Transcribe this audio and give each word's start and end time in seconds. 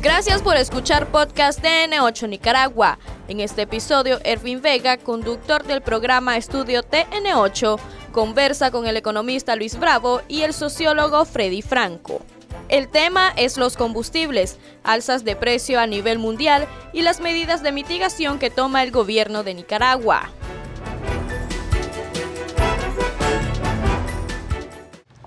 Gracias 0.00 0.42
por 0.42 0.56
escuchar 0.56 1.10
podcast 1.10 1.62
TN8 1.62 2.28
Nicaragua. 2.28 2.98
En 3.28 3.40
este 3.40 3.62
episodio, 3.62 4.20
Ervin 4.24 4.60
Vega, 4.60 4.98
conductor 4.98 5.64
del 5.64 5.80
programa 5.80 6.36
Estudio 6.36 6.82
TN8, 6.82 7.78
conversa 8.12 8.70
con 8.70 8.86
el 8.86 8.96
economista 8.96 9.56
Luis 9.56 9.78
Bravo 9.78 10.20
y 10.28 10.42
el 10.42 10.52
sociólogo 10.52 11.24
Freddy 11.24 11.62
Franco. 11.62 12.20
El 12.68 12.88
tema 12.88 13.32
es 13.36 13.56
los 13.56 13.76
combustibles, 13.76 14.58
alzas 14.84 15.24
de 15.24 15.34
precio 15.34 15.80
a 15.80 15.86
nivel 15.86 16.18
mundial 16.18 16.66
y 16.92 17.02
las 17.02 17.20
medidas 17.20 17.62
de 17.62 17.72
mitigación 17.72 18.38
que 18.38 18.50
toma 18.50 18.82
el 18.82 18.90
gobierno 18.90 19.44
de 19.44 19.54
Nicaragua. 19.54 20.30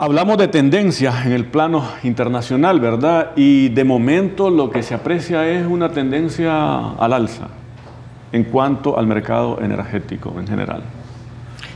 Hablamos 0.02 0.38
de 0.38 0.48
tendencias 0.48 1.26
en 1.26 1.34
el 1.34 1.44
plano 1.44 1.84
internacional, 2.04 2.80
¿verdad? 2.80 3.32
Y 3.36 3.68
de 3.68 3.84
momento 3.84 4.50
lo 4.50 4.70
que 4.70 4.82
se 4.82 4.94
aprecia 4.94 5.46
es 5.50 5.68
una 5.68 5.92
tendencia 5.92 6.92
al 6.92 7.12
alza 7.12 7.50
en 8.32 8.46
cuanto 8.46 8.98
al 8.98 9.08
mercado 9.08 9.60
energético 9.62 10.34
en 10.40 10.48
general. 10.48 10.84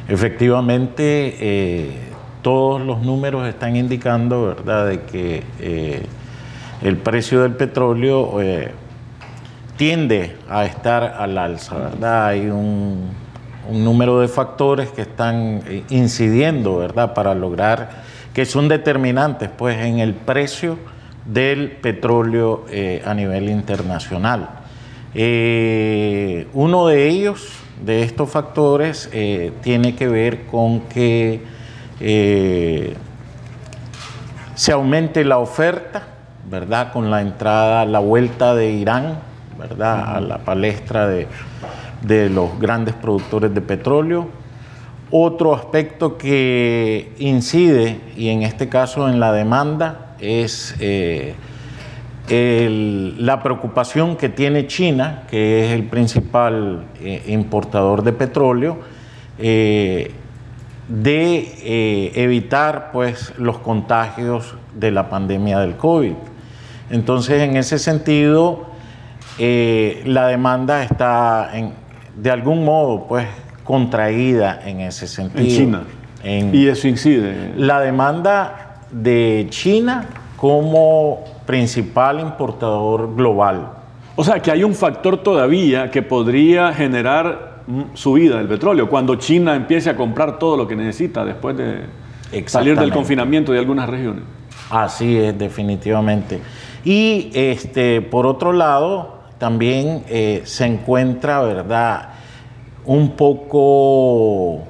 Efectivamente, 0.08 1.36
eh, 1.38 1.98
todos 2.42 2.82
los 2.82 3.02
números 3.02 3.46
están 3.46 3.76
indicando, 3.76 4.46
¿verdad?, 4.46 4.88
de 4.88 5.02
que 5.02 5.44
eh, 5.60 6.06
el 6.82 6.96
precio 6.96 7.42
del 7.42 7.58
petróleo 7.58 8.42
eh, 8.42 8.72
tiende 9.76 10.38
a 10.50 10.64
estar 10.64 11.04
al 11.20 11.38
alza, 11.38 11.78
¿verdad? 11.78 12.28
Hay 12.28 12.48
un, 12.48 13.10
un 13.70 13.84
número 13.84 14.22
de 14.22 14.30
factores 14.30 14.92
que 14.92 15.02
están 15.02 15.62
incidiendo, 15.90 16.78
¿verdad?, 16.78 17.14
para 17.14 17.36
lograr 17.36 18.13
que 18.34 18.46
son 18.46 18.68
determinantes 18.68 19.50
pues, 19.56 19.78
en 19.78 20.00
el 20.00 20.14
precio 20.14 20.78
del 21.26 21.72
petróleo 21.72 22.66
eh, 22.70 23.02
a 23.06 23.14
nivel 23.14 23.50
internacional. 23.50 24.50
Eh, 25.14 26.48
uno 26.54 26.88
de 26.88 27.08
ellos, 27.08 27.54
de 27.86 28.04
estos 28.04 28.30
factores, 28.30 29.10
eh, 29.14 29.54
tiene 29.62 29.96
que 29.96 30.08
ver 30.08 30.46
con 30.48 30.82
que 30.82 31.42
se 34.56 34.72
aumente 34.72 35.24
la 35.24 35.38
oferta, 35.38 36.04
¿verdad? 36.50 36.92
Con 36.92 37.10
la 37.10 37.22
entrada, 37.22 37.86
la 37.86 38.00
vuelta 38.00 38.56
de 38.56 38.72
Irán, 38.72 39.20
¿verdad? 39.58 40.18
A 40.18 40.20
la 40.20 40.40
palestra 40.40 41.08
de, 41.08 41.28
de 42.02 42.30
los 42.30 42.60
grandes 42.60 42.94
productores 42.96 43.54
de 43.54 43.62
petróleo 43.62 44.43
otro 45.16 45.54
aspecto 45.54 46.18
que 46.18 47.12
incide, 47.20 48.02
y 48.18 48.30
en 48.30 48.42
este 48.42 48.68
caso 48.68 49.08
en 49.08 49.20
la 49.20 49.32
demanda, 49.32 50.16
es 50.20 50.76
eh, 50.80 51.36
la 53.20 53.44
preocupación 53.44 54.16
que 54.16 54.30
tiene 54.30 54.66
China, 54.66 55.26
que 55.30 55.66
es 55.66 55.72
el 55.74 55.84
principal 55.84 56.86
eh, 57.00 57.22
importador 57.28 58.02
de 58.02 58.14
petróleo, 58.14 58.80
eh, 59.38 60.12
de 60.88 62.12
evitar 62.16 62.90
pues, 62.92 63.34
los 63.38 63.60
contagios 63.60 64.56
de 64.74 64.90
la 64.90 65.10
pandemia 65.10 65.60
del 65.60 65.78
COVID. 65.78 66.14
Entonces, 66.90 67.44
en 67.44 67.56
ese 67.56 67.78
sentido, 67.78 68.66
la 69.38 70.28
demanda 70.28 70.84
está 70.84 71.52
de 72.16 72.32
algún 72.32 72.66
modo 72.66 73.06
pues, 73.08 73.28
contraída 73.64 74.62
en 74.66 74.82
ese 74.82 75.08
sentido. 75.08 75.44
En 75.44 75.50
China. 75.50 75.84
y 76.54 76.68
eso 76.68 76.88
incide. 76.88 77.54
La 77.58 77.80
demanda 77.80 78.80
de 78.92 79.48
China 79.50 80.06
como 80.38 81.24
principal 81.46 82.20
importador 82.20 83.16
global. 83.16 83.72
O 84.16 84.24
sea, 84.24 84.40
que 84.40 84.52
hay 84.52 84.64
un 84.64 84.76
factor 84.76 85.18
todavía 85.18 85.90
que 85.90 86.02
podría 86.02 86.74
generar 86.74 87.54
subida 87.94 88.38
del 88.38 88.48
petróleo 88.48 88.90
cuando 88.90 89.16
China 89.16 89.56
empiece 89.56 89.90
a 89.90 89.96
comprar 89.96 90.38
todo 90.38 90.58
lo 90.58 90.68
que 90.68 90.76
necesita 90.76 91.24
después 91.26 91.58
de 91.58 91.86
salir 92.46 92.78
del 92.78 92.92
confinamiento 92.92 93.52
de 93.52 93.60
algunas 93.60 93.90
regiones. 93.90 94.24
Así 94.70 95.18
es, 95.18 95.38
definitivamente. 95.38 96.42
Y 96.84 97.32
este, 97.34 98.02
por 98.02 98.26
otro 98.26 98.52
lado, 98.54 99.20
también 99.38 100.04
eh, 100.10 100.42
se 100.46 100.66
encuentra, 100.66 101.42
¿verdad? 101.42 102.13
Un 102.86 103.12
poco 103.12 104.64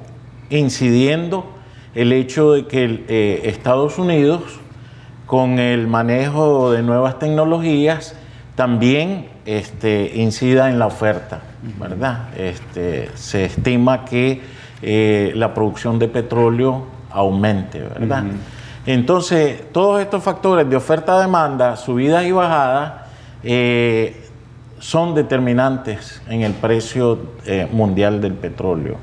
incidiendo 0.50 1.46
el 1.94 2.12
hecho 2.12 2.52
de 2.52 2.66
que 2.66 3.04
eh, 3.08 3.42
Estados 3.44 3.98
Unidos, 3.98 4.42
con 5.26 5.58
el 5.58 5.86
manejo 5.86 6.72
de 6.72 6.82
nuevas 6.82 7.18
tecnologías, 7.18 8.16
también 8.56 9.28
este, 9.46 10.12
incida 10.14 10.70
en 10.70 10.78
la 10.78 10.86
oferta, 10.86 11.40
¿verdad? 11.78 12.28
Este, 12.36 13.10
se 13.14 13.46
estima 13.46 14.04
que 14.04 14.40
eh, 14.82 15.32
la 15.34 15.54
producción 15.54 15.98
de 15.98 16.08
petróleo 16.08 16.86
aumente, 17.10 17.80
¿verdad? 17.80 18.24
Entonces, 18.86 19.72
todos 19.72 20.02
estos 20.02 20.22
factores 20.22 20.68
de 20.68 20.76
oferta-demanda, 20.76 21.76
subidas 21.76 22.24
y 22.26 22.32
bajadas, 22.32 22.92
eh, 23.42 24.23
son 24.78 25.14
determinantes 25.14 26.22
en 26.28 26.42
el 26.42 26.52
precio 26.52 27.18
eh, 27.46 27.66
mundial 27.70 28.20
del 28.20 28.34
petróleo. 28.34 28.96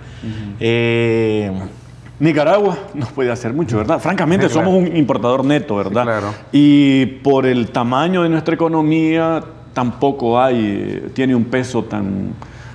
Eh, 0.59 1.52
Nicaragua 2.20 2.78
no 2.94 3.08
puede 3.08 3.32
hacer 3.32 3.54
mucho, 3.54 3.78
¿verdad? 3.78 4.00
Francamente, 4.00 4.48
somos 4.48 4.76
un 4.76 4.96
importador 4.96 5.44
neto, 5.44 5.76
¿verdad? 5.76 6.04
claro. 6.04 6.34
Y 6.52 7.06
por 7.06 7.46
el 7.46 7.70
tamaño 7.70 8.24
de 8.24 8.30
nuestra 8.30 8.54
economía, 8.54 9.44
tampoco 9.74 10.40
hay, 10.40 11.09
tiene 11.14 11.34
un 11.34 11.46
peso 11.46 11.84
tan 11.84 12.34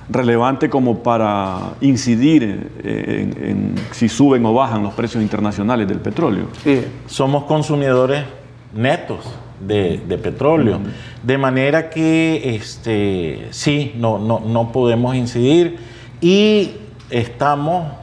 relevante 0.09 0.69
como 0.69 0.99
para 1.03 1.73
incidir 1.81 2.71
en, 2.83 3.75
si 3.91 4.09
suben 4.09 4.45
o 4.45 4.53
bajan 4.53 4.83
los 4.83 4.93
precios 4.93 5.21
internacionales 5.21 5.87
del 5.87 5.99
petróleo. 5.99 6.47
Sí, 6.63 6.83
somos 7.07 7.43
consumidores 7.43 8.25
netos 8.73 9.25
de, 9.59 10.19
petróleo. 10.21 10.79
De 11.23 11.37
manera 11.37 11.89
que 11.89 12.55
este, 12.55 13.47
sí, 13.51 13.93
no, 13.97 14.17
no, 14.19 14.39
no 14.39 14.71
podemos 14.71 15.15
incidir 15.15 15.77
y 16.21 16.71
estamos, 17.09 17.93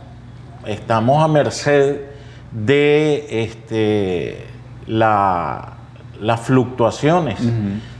estamos 0.66 1.22
a 1.22 1.28
merced 1.28 2.00
de 2.52 3.26
este, 3.42 4.44
la, 4.86 5.74
las 6.20 6.40
fluctuaciones 6.40 7.38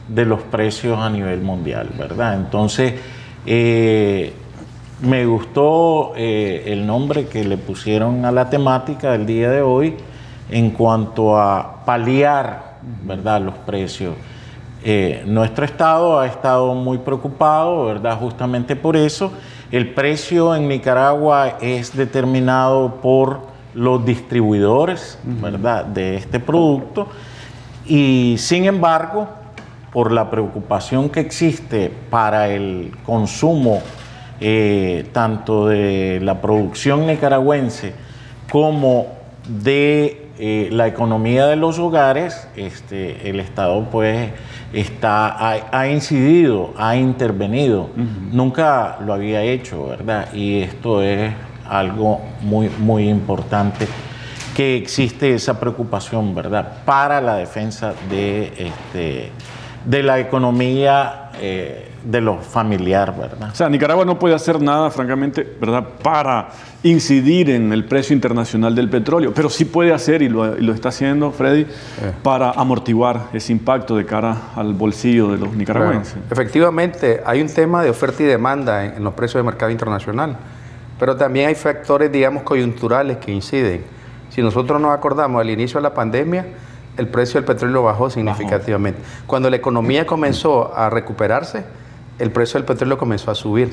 de 0.09 0.25
los 0.25 0.43
precios 0.43 0.99
a 0.99 1.11
nivel 1.11 1.41
mundial, 1.41 1.91
¿verdad? 1.99 2.35
Entonces, 2.35 2.95
eh, 3.47 4.33
me 5.03 5.27
gustó 5.27 6.13
eh, 6.17 6.65
el 6.67 6.87
nombre 6.87 7.27
que 7.27 7.45
le 7.45 7.57
pusieron 7.57 8.25
a 8.25 8.33
la 8.33 8.49
temática 8.49 9.13
del 9.13 9.27
día 9.27 9.51
de 9.51 9.61
hoy 9.61 9.97
en 10.51 10.71
cuanto 10.71 11.39
a 11.39 11.85
paliar 11.85 12.74
¿verdad? 13.05 13.41
Los 13.41 13.55
precios. 13.55 14.15
Eh, 14.83 15.23
nuestro 15.27 15.65
Estado 15.65 16.19
ha 16.19 16.27
estado 16.27 16.75
muy 16.75 16.99
preocupado, 16.99 17.87
¿verdad? 17.87 18.19
Justamente 18.19 18.77
por 18.77 18.97
eso. 18.97 19.33
El 19.71 19.95
precio 19.95 20.55
en 20.55 20.69
Nicaragua 20.69 21.59
es 21.61 21.97
determinado 21.97 22.97
por 22.97 23.41
los 23.75 24.05
distribuidores, 24.05 25.19
¿verdad? 25.25 25.85
De 25.87 26.17
este 26.17 26.39
producto. 26.39 27.09
Y 27.87 28.37
sin 28.39 28.67
embargo, 28.67 29.29
por 29.93 30.13
la 30.13 30.31
preocupación 30.31 31.09
que 31.09 31.21
existe 31.21 31.91
para 32.11 32.49
el 32.49 32.93
consumo 33.07 33.81
eh, 34.41 35.09
tanto 35.13 35.69
de 35.69 36.19
la 36.21 36.41
producción 36.41 37.07
nicaragüense 37.07 37.95
como 38.51 39.07
de 39.49 40.24
eh, 40.39 40.69
la 40.73 40.89
economía 40.89 41.47
de 41.47 41.55
los 41.55 41.79
hogares, 41.79 42.49
este, 42.57 43.31
el 43.31 43.39
Estado 43.39 43.89
pues 43.91 44.31
está, 44.73 45.71
ha, 45.71 45.89
incidido, 45.89 46.75
ha 46.77 46.97
intervenido. 46.97 47.91
Nunca 48.33 48.99
lo 49.05 49.13
había 49.13 49.43
hecho, 49.43 49.87
¿verdad? 49.87 50.33
Y 50.35 50.63
esto 50.63 51.03
es 51.03 51.33
algo 51.69 52.21
muy, 52.41 52.69
muy 52.81 53.09
importante 53.09 53.87
que 54.57 54.77
existe 54.77 55.35
esa 55.35 55.59
preocupación, 55.61 56.35
¿verdad? 56.35 56.79
Para 56.85 57.21
la 57.21 57.37
defensa 57.37 57.95
de, 58.11 58.53
este, 58.59 59.31
de 59.85 60.03
la 60.03 60.19
economía. 60.19 61.24
Eh, 61.41 61.91
de 62.05 62.21
lo 62.21 62.37
familiar, 62.37 63.17
¿verdad? 63.17 63.51
O 63.53 63.55
sea, 63.55 63.69
Nicaragua 63.69 64.05
no 64.05 64.19
puede 64.19 64.35
hacer 64.35 64.61
nada, 64.61 64.91
francamente, 64.91 65.57
¿verdad?, 65.59 65.85
para 66.03 66.49
incidir 66.83 67.49
en 67.49 67.73
el 67.73 67.87
precio 67.87 68.15
internacional 68.15 68.75
del 68.75 68.91
petróleo, 68.91 69.33
pero 69.35 69.49
sí 69.49 69.65
puede 69.65 69.93
hacer, 69.93 70.21
y 70.21 70.29
lo, 70.29 70.55
está 70.75 70.91
haciendo 70.91 71.33
Freddy, 71.33 71.63
eh. 71.63 71.67
para 72.23 72.51
amortiguar 72.51 73.29
ese 73.33 73.53
impacto 73.53 73.97
de 73.97 74.05
cara 74.05 74.37
al 74.55 74.75
bolsillo 74.75 75.33
de 75.33 75.39
los 75.39 75.55
nicaragüenses. 75.55 76.17
Efectivamente, 76.31 77.23
hay 77.25 77.41
un 77.41 77.49
tema 77.49 77.83
de 77.83 77.89
oferta 77.89 78.23
y 78.23 78.27
demanda 78.27 78.85
en, 78.85 79.03
los 79.03 79.15
precios 79.15 79.37
del 79.37 79.45
mercado 79.45 79.73
internacional, 79.73 80.37
pero 80.99 81.17
también 81.17 81.49
hay 81.49 81.55
factores, 81.55 82.13
digamos, 82.13 82.43
coyunturales 82.43 83.17
que 83.17 83.33
inciden. 83.33 83.83
Si 84.29 84.43
nosotros 84.43 84.79
nos 84.79 84.93
acordamos 84.93 85.41
al 85.41 85.49
inicio 85.49 85.79
de 85.79 85.85
la 85.85 85.95
pandemia, 85.95 86.45
el 86.97 87.09
precio 87.09 87.41
del 87.41 87.45
petróleo 87.45 87.83
bajó 87.83 88.11
significativamente. 88.11 89.01
Cuando 89.27 89.51
la 89.51 89.57
economía 89.57 90.07
comenzó 90.07 90.75
a 90.75 90.91
recuperarse, 90.91 91.65
el 92.19 92.31
precio 92.31 92.59
del 92.59 92.67
petróleo 92.67 92.99
comenzó 92.99 93.31
a 93.31 93.35
subir. 93.35 93.71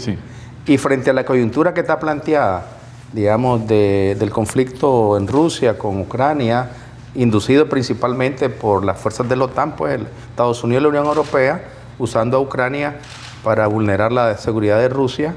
Y 0.65 0.77
frente 0.77 1.09
a 1.09 1.13
la 1.13 1.25
coyuntura 1.25 1.73
que 1.73 1.81
está 1.81 2.00
planteada, 2.00 2.65
digamos, 3.13 3.68
del 3.68 4.29
conflicto 4.31 5.18
en 5.18 5.27
Rusia 5.27 5.77
con 5.77 6.00
Ucrania, 6.00 6.69
inducido 7.15 7.68
principalmente 7.68 8.50
por 8.50 8.85
las 8.85 9.00
fuerzas 9.00 9.27
de 9.27 9.35
la 9.35 9.45
OTAN, 9.45 9.75
pues 9.75 10.00
Estados 10.29 10.63
Unidos 10.63 10.81
y 10.81 10.83
la 10.83 10.89
Unión 10.89 11.06
Europea, 11.06 11.63
usando 12.00 12.38
a 12.38 12.39
Ucrania 12.39 13.00
para 13.44 13.68
vulnerar 13.68 14.12
la 14.12 14.38
seguridad 14.38 14.79
de 14.79 14.89
Rusia, 14.89 15.35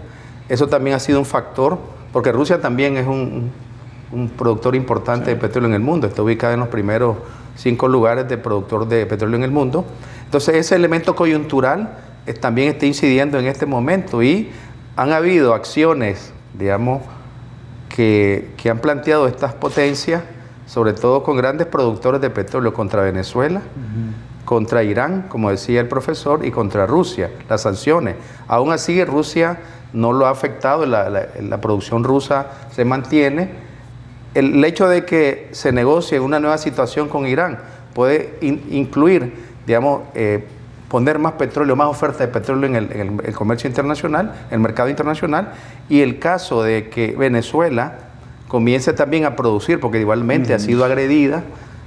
eso 0.49 0.69
también 0.69 0.97
ha 0.97 1.01
sido 1.01 1.19
un 1.19 1.25
factor, 1.25 1.79
porque 2.13 2.31
Rusia 2.33 2.61
también 2.61 2.97
es 2.97 3.07
un, 3.07 3.51
productor 4.39 4.77
importante 4.77 5.31
de 5.31 5.37
petróleo 5.37 5.69
en 5.69 5.75
el 5.75 5.81
mundo, 5.81 6.07
está 6.07 6.23
ubicada 6.23 6.55
en 6.55 6.61
los 6.61 6.69
primeros 6.69 7.17
cinco 7.57 7.89
lugares 7.89 8.29
de 8.29 8.39
productor 8.39 8.89
de 8.89 9.07
petróleo 9.07 9.37
en 9.37 9.45
el 9.45 9.51
mundo. 9.51 9.85
Entonces 10.25 10.57
ese 10.57 10.75
elemento 10.75 11.15
coyuntural 11.15 11.99
también 12.41 12.69
está 12.69 12.87
incidiendo 12.87 13.39
en 13.39 13.47
este 13.47 13.67
momento 13.67 14.23
y 14.23 14.51
han 14.97 15.13
habido 15.13 15.55
acciones, 15.55 16.33
digamos, 16.59 17.03
que, 17.95 18.53
han 18.69 18.79
planteado 18.79 19.27
estas 19.29 19.55
potencias, 19.55 20.23
sobre 20.67 20.93
todo 20.93 21.23
con 21.23 21.37
grandes 21.37 21.67
productores 21.67 22.21
de 22.21 22.31
petróleo 22.31 22.73
contra 22.73 23.03
Venezuela, 23.03 23.63
contra 24.45 24.83
Irán, 24.83 25.27
como 25.29 25.51
decía 25.51 25.81
el 25.81 25.89
profesor, 25.89 26.45
y 26.45 26.51
contra 26.51 26.87
Rusia, 26.87 27.31
las 27.49 27.63
sanciones. 27.63 28.17
Aún 28.49 28.73
así, 28.73 29.05
Rusia 29.05 29.59
no 29.93 30.13
lo 30.13 30.27
ha 30.27 30.31
afectado, 30.31 30.85
la, 30.87 31.61
producción 31.61 32.05
rusa 32.05 32.47
se 32.73 32.85
mantiene. 32.85 33.64
El, 34.35 34.65
hecho 34.65 34.89
de 34.89 35.05
que 35.05 35.49
se 35.53 35.73
negocie 35.73 36.19
una 36.19 36.41
nueva 36.41 36.59
situación 36.59 37.09
con 37.09 37.27
Irán 37.27 37.59
puede 37.95 38.35
incluir, 38.41 39.33
digamos, 39.67 40.03
eh, 40.15 40.45
poner 40.89 41.19
más 41.19 41.33
petróleo, 41.33 41.77
más 41.77 41.89
oferta 41.89 42.25
de 42.25 42.29
petróleo 42.29 42.69
en 42.69 43.21
el, 43.25 43.35
comercio 43.35 43.69
internacional, 43.69 44.33
el 44.51 44.61
mercado 44.61 44.89
internacional, 44.89 45.53
y 45.89 46.01
el 46.01 46.19
caso 46.19 46.63
de 46.63 46.89
que 46.89 47.17
Venezuela 47.19 47.99
comience 48.49 48.93
también 48.93 49.25
a 49.25 49.35
producir, 49.35 49.81
porque 49.81 49.99
igualmente 49.99 50.55
ha 50.55 50.59
sido 50.59 50.85
agredida, 50.85 51.43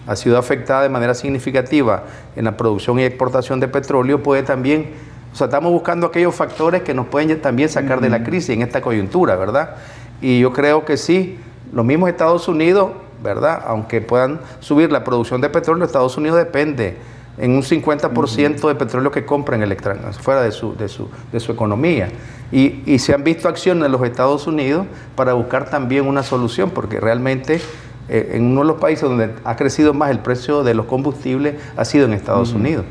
ha 0.07 0.15
sido 0.15 0.37
afectada 0.37 0.83
de 0.83 0.89
manera 0.89 1.13
significativa 1.13 2.03
en 2.35 2.45
la 2.45 2.57
producción 2.57 2.99
y 2.99 3.03
exportación 3.03 3.59
de 3.59 3.67
petróleo, 3.67 4.23
puede 4.23 4.43
también, 4.43 4.91
o 5.31 5.35
sea, 5.35 5.45
estamos 5.45 5.71
buscando 5.71 6.07
aquellos 6.07 6.35
factores 6.35 6.81
que 6.81 6.93
nos 6.93 7.07
pueden 7.07 7.41
también 7.41 7.69
sacar 7.69 8.01
de 8.01 8.09
la 8.09 8.23
crisis 8.23 8.49
en 8.49 8.61
esta 8.61 8.81
coyuntura, 8.81 9.35
¿verdad? 9.35 9.75
Y 10.21 10.39
yo 10.39 10.51
creo 10.51 10.83
que 10.83 10.97
sí, 10.97 11.37
los 11.71 11.85
mismos 11.85 12.09
Estados 12.09 12.47
Unidos, 12.47 12.91
¿verdad? 13.23 13.63
Aunque 13.67 14.01
puedan 14.01 14.39
subir 14.59 14.91
la 14.91 15.03
producción 15.03 15.41
de 15.41 15.49
petróleo, 15.49 15.85
Estados 15.85 16.17
Unidos 16.17 16.37
depende 16.37 16.97
en 17.37 17.51
un 17.51 17.61
50% 17.61 18.67
de 18.67 18.75
petróleo 18.75 19.11
que 19.11 19.25
compra 19.25 19.55
en 19.55 19.63
el 19.63 19.71
extranjero, 19.71 20.11
fuera 20.13 20.41
de 20.41 20.51
su, 20.51 20.75
de 20.75 20.87
su, 20.87 21.07
de 21.31 21.39
su 21.39 21.51
economía. 21.51 22.09
Y, 22.51 22.81
y, 22.85 22.99
se 22.99 23.13
han 23.13 23.23
visto 23.23 23.47
acciones 23.47 23.85
en 23.85 23.91
los 23.91 24.01
Estados 24.03 24.47
Unidos 24.47 24.87
para 25.15 25.33
buscar 25.33 25.69
también 25.69 26.07
una 26.07 26.23
solución, 26.23 26.71
porque 26.71 26.99
realmente 26.99 27.61
eh, 28.09 28.31
en 28.35 28.45
uno 28.45 28.61
de 28.61 28.67
los 28.67 28.77
países 28.77 29.03
donde 29.03 29.33
ha 29.43 29.55
crecido 29.55 29.93
más 29.93 30.11
el 30.11 30.19
precio 30.19 30.63
de 30.63 30.73
los 30.73 30.85
combustibles 30.85 31.55
ha 31.75 31.85
sido 31.85 32.05
en 32.05 32.13
Estados 32.13 32.53
Unidos. 32.53 32.85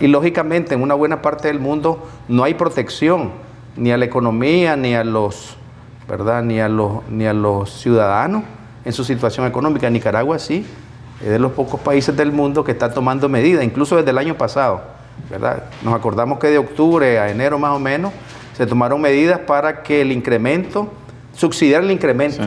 Y 0.00 0.08
lógicamente 0.08 0.74
en 0.74 0.82
una 0.82 0.94
buena 0.94 1.22
parte 1.22 1.48
del 1.48 1.60
mundo 1.60 2.04
no 2.26 2.42
hay 2.42 2.54
protección 2.54 3.30
ni 3.76 3.92
a 3.92 3.96
la 3.96 4.04
economía, 4.06 4.76
ni 4.76 4.94
a 4.94 5.04
los, 5.04 5.56
¿verdad? 6.08 6.42
Ni 6.42 6.60
a 6.60 6.68
los, 6.68 7.06
ni 7.08 7.26
a 7.26 7.34
los 7.34 7.80
ciudadanos 7.80 8.42
en 8.84 8.92
su 8.92 9.04
situación 9.04 9.46
económica. 9.46 9.90
Nicaragua 9.90 10.38
sí, 10.38 10.66
es 11.22 11.28
de 11.28 11.38
los 11.38 11.52
pocos 11.52 11.80
países 11.80 12.16
del 12.16 12.32
mundo 12.32 12.64
que 12.64 12.72
está 12.72 12.92
tomando 12.92 13.28
medidas, 13.28 13.62
incluso 13.62 13.96
desde 13.96 14.10
el 14.10 14.18
año 14.18 14.34
pasado. 14.34 14.80
¿verdad? 15.30 15.64
Nos 15.82 15.94
acordamos 15.94 16.38
que 16.38 16.48
de 16.48 16.58
octubre 16.58 17.18
a 17.18 17.30
enero 17.30 17.58
más 17.58 17.76
o 17.76 17.78
menos 17.78 18.12
se 18.56 18.66
tomaron 18.66 19.00
medidas 19.00 19.40
para 19.40 19.82
que 19.82 20.00
el 20.00 20.10
incremento, 20.10 20.92
subsidiar 21.34 21.82
el 21.82 21.90
incremento, 21.90 22.42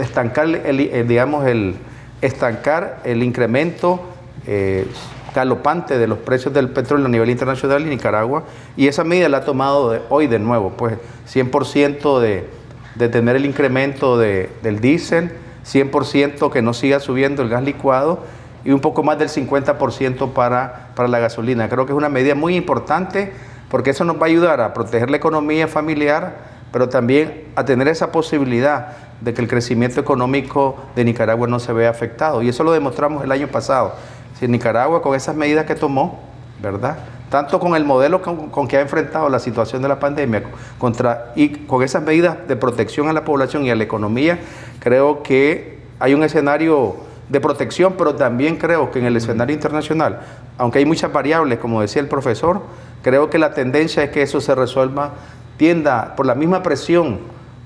estancar 0.00 0.46
el, 0.46 1.08
digamos 1.08 1.46
el 1.46 1.76
estancar 2.20 3.00
el 3.04 3.22
incremento 3.22 4.00
eh, 4.46 4.86
galopante 5.34 5.98
de 5.98 6.06
los 6.06 6.18
precios 6.18 6.54
del 6.54 6.68
petróleo 6.68 7.06
a 7.06 7.08
nivel 7.08 7.30
internacional 7.30 7.82
en 7.82 7.90
Nicaragua 7.90 8.44
y 8.76 8.86
esa 8.86 9.02
medida 9.02 9.28
la 9.28 9.38
ha 9.38 9.44
tomado 9.44 10.00
hoy 10.08 10.26
de 10.28 10.38
nuevo, 10.38 10.70
pues 10.76 10.98
100% 11.32 12.20
de, 12.20 12.48
de 12.94 13.08
tener 13.08 13.36
el 13.36 13.46
incremento 13.46 14.18
de, 14.18 14.50
del 14.62 14.80
diésel, 14.80 15.32
100% 15.66 16.50
que 16.50 16.62
no 16.62 16.74
siga 16.74 17.00
subiendo 17.00 17.42
el 17.42 17.48
gas 17.48 17.62
licuado 17.62 18.24
y 18.64 18.72
un 18.72 18.80
poco 18.80 19.02
más 19.02 19.18
del 19.18 19.28
50% 19.28 20.32
para, 20.32 20.90
para 20.94 21.08
la 21.08 21.18
gasolina. 21.18 21.68
Creo 21.68 21.86
que 21.86 21.92
es 21.92 21.96
una 21.96 22.08
medida 22.08 22.34
muy 22.34 22.56
importante 22.56 23.32
porque 23.70 23.90
eso 23.90 24.04
nos 24.04 24.16
va 24.16 24.22
a 24.22 24.26
ayudar 24.26 24.60
a 24.60 24.74
proteger 24.74 25.10
la 25.10 25.16
economía 25.16 25.66
familiar, 25.66 26.36
pero 26.72 26.88
también 26.88 27.44
a 27.56 27.64
tener 27.64 27.88
esa 27.88 28.12
posibilidad 28.12 28.88
de 29.20 29.32
que 29.34 29.40
el 29.40 29.48
crecimiento 29.48 30.00
económico 30.00 30.76
de 30.94 31.04
Nicaragua 31.04 31.46
no 31.48 31.58
se 31.58 31.72
vea 31.72 31.90
afectado. 31.90 32.42
Y 32.42 32.48
eso 32.48 32.64
lo 32.64 32.72
demostramos 32.72 33.24
el 33.24 33.32
año 33.32 33.48
pasado. 33.48 33.94
Si 34.38 34.48
Nicaragua 34.48 35.00
con 35.00 35.14
esas 35.14 35.36
medidas 35.36 35.64
que 35.64 35.74
tomó, 35.74 36.20
¿verdad? 36.60 36.98
Tanto 37.32 37.58
con 37.58 37.74
el 37.74 37.86
modelo 37.86 38.20
con, 38.20 38.68
que 38.68 38.76
ha 38.76 38.82
enfrentado 38.82 39.30
la 39.30 39.38
situación 39.38 39.80
de 39.80 39.88
la 39.88 39.98
pandemia 39.98 40.42
contra, 40.76 41.32
y 41.34 41.48
con 41.48 41.82
esas 41.82 42.02
medidas 42.02 42.36
de 42.46 42.56
protección 42.56 43.08
a 43.08 43.14
la 43.14 43.24
población 43.24 43.64
y 43.64 43.70
a 43.70 43.74
la 43.74 43.82
economía, 43.84 44.38
creo 44.80 45.22
que 45.22 45.78
hay 45.98 46.12
un 46.12 46.24
escenario 46.24 46.94
de 47.30 47.40
protección, 47.40 47.94
pero 47.96 48.16
también 48.16 48.56
creo 48.56 48.90
que 48.90 48.98
en 48.98 49.06
el 49.06 49.16
escenario 49.16 49.54
internacional, 49.54 50.20
aunque 50.58 50.80
hay 50.80 50.84
muchas 50.84 51.10
variables, 51.10 51.58
como 51.58 51.80
decía 51.80 52.02
el 52.02 52.08
profesor, 52.08 52.60
creo 53.00 53.30
que 53.30 53.38
la 53.38 53.54
tendencia 53.54 54.02
es 54.02 54.10
que 54.10 54.20
eso 54.20 54.42
se 54.42 54.54
resuelva, 54.54 55.12
tienda 55.56 56.14
por 56.14 56.26
la 56.26 56.34
misma 56.34 56.62
presión 56.62 57.18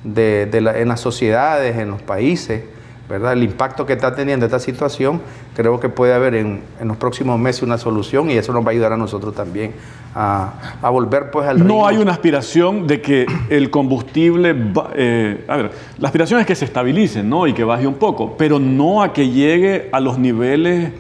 de, 0.05 0.43
en 0.53 0.87
las 0.87 1.01
sociedades, 1.01 1.77
en 1.77 1.91
los 1.91 2.03
países, 2.03 2.63
¿verdad? 3.09 3.33
El 3.35 3.43
impacto 3.45 3.87
que 3.87 3.93
está 3.93 4.15
teniendo 4.15 4.47
esta 4.47 4.59
situación, 4.59 5.21
creo 5.55 5.79
que 5.79 5.89
puede 5.89 6.13
haber 6.13 6.35
en, 6.35 6.63
los 6.83 6.97
próximos 6.97 7.39
meses 7.39 7.63
una 7.63 7.79
solución 7.79 8.31
y 8.31 8.35
eso 8.35 8.53
nos 8.53 8.65
va 8.65 8.69
a 8.69 8.73
ayudar 8.73 8.93
a 8.93 8.97
nosotros 8.97 9.35
también 9.35 9.75
a, 10.15 10.53
volver 10.91 11.31
pues 11.31 11.47
al 11.47 11.67
No 11.67 11.87
hay 11.87 11.99
una 11.99 12.13
aspiración 12.13 12.87
de 12.87 13.01
que 13.01 13.27
el 13.51 13.71
combustible, 13.71 14.55
eh, 14.95 15.45
a 15.47 15.57
ver, 15.57 15.71
la 15.99 16.09
aspiración 16.09 16.41
es 16.41 16.47
que 16.47 16.55
se 16.55 16.65
estabilice, 16.65 17.23
¿no? 17.23 17.47
Y 17.47 17.53
que 17.53 17.65
baje 17.65 17.87
un 17.87 17.95
poco, 17.95 18.37
pero 18.37 18.59
no 18.59 19.03
a 19.03 19.13
que 19.13 19.29
llegue 19.29 19.89
a 19.93 20.01
los 20.01 20.19
niveles 20.19 20.93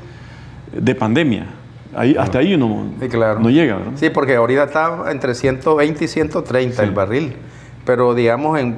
de 0.72 0.94
pandemia. 0.94 1.46
Ahí, 1.94 2.14
Hasta 2.18 2.40
ahí 2.40 2.56
no, 2.58 2.68
no 2.68 3.50
llega, 3.50 3.76
¿verdad? 3.76 3.92
Sí, 3.96 4.10
porque 4.10 4.36
ahorita 4.36 4.64
está 4.64 5.10
entre 5.10 5.34
120 5.34 6.04
y 6.04 6.08
130 6.08 6.82
el 6.82 6.90
barril, 6.90 7.32
pero 7.86 8.14
digamos 8.14 8.60
en 8.60 8.76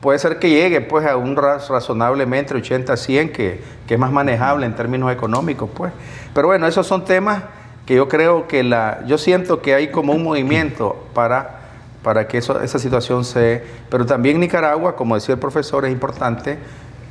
puede 0.00 0.18
ser 0.18 0.38
que 0.38 0.50
llegue 0.50 0.80
pues 0.80 1.06
a 1.06 1.16
un 1.16 1.36
razonablemente 1.36 2.54
80 2.54 2.92
a 2.92 2.96
100 2.96 3.32
que, 3.32 3.60
es 3.88 3.98
más 3.98 4.12
manejable 4.12 4.66
en 4.66 4.74
términos 4.76 5.12
económicos 5.12 5.68
pues. 5.74 5.92
Pero 6.32 6.48
bueno 6.48 6.66
esos 6.66 6.86
son 6.86 7.04
temas 7.04 7.42
que 7.86 7.96
yo 7.96 8.08
creo 8.08 8.46
que 8.46 8.62
la 8.62 9.02
yo 9.06 9.18
siento 9.18 9.60
que 9.62 9.74
hay 9.74 9.88
como 9.88 10.12
un 10.12 10.22
movimiento 10.22 11.08
para 11.12 11.58
para 12.04 12.28
que 12.28 12.38
eso, 12.38 12.62
esa 12.62 12.78
situación 12.78 13.24
se 13.24 13.64
pero 13.88 14.06
también 14.06 14.38
Nicaragua 14.38 14.94
como 14.94 15.16
decía 15.16 15.34
el 15.34 15.40
profesor 15.40 15.84
es 15.84 15.92
importante. 15.92 16.58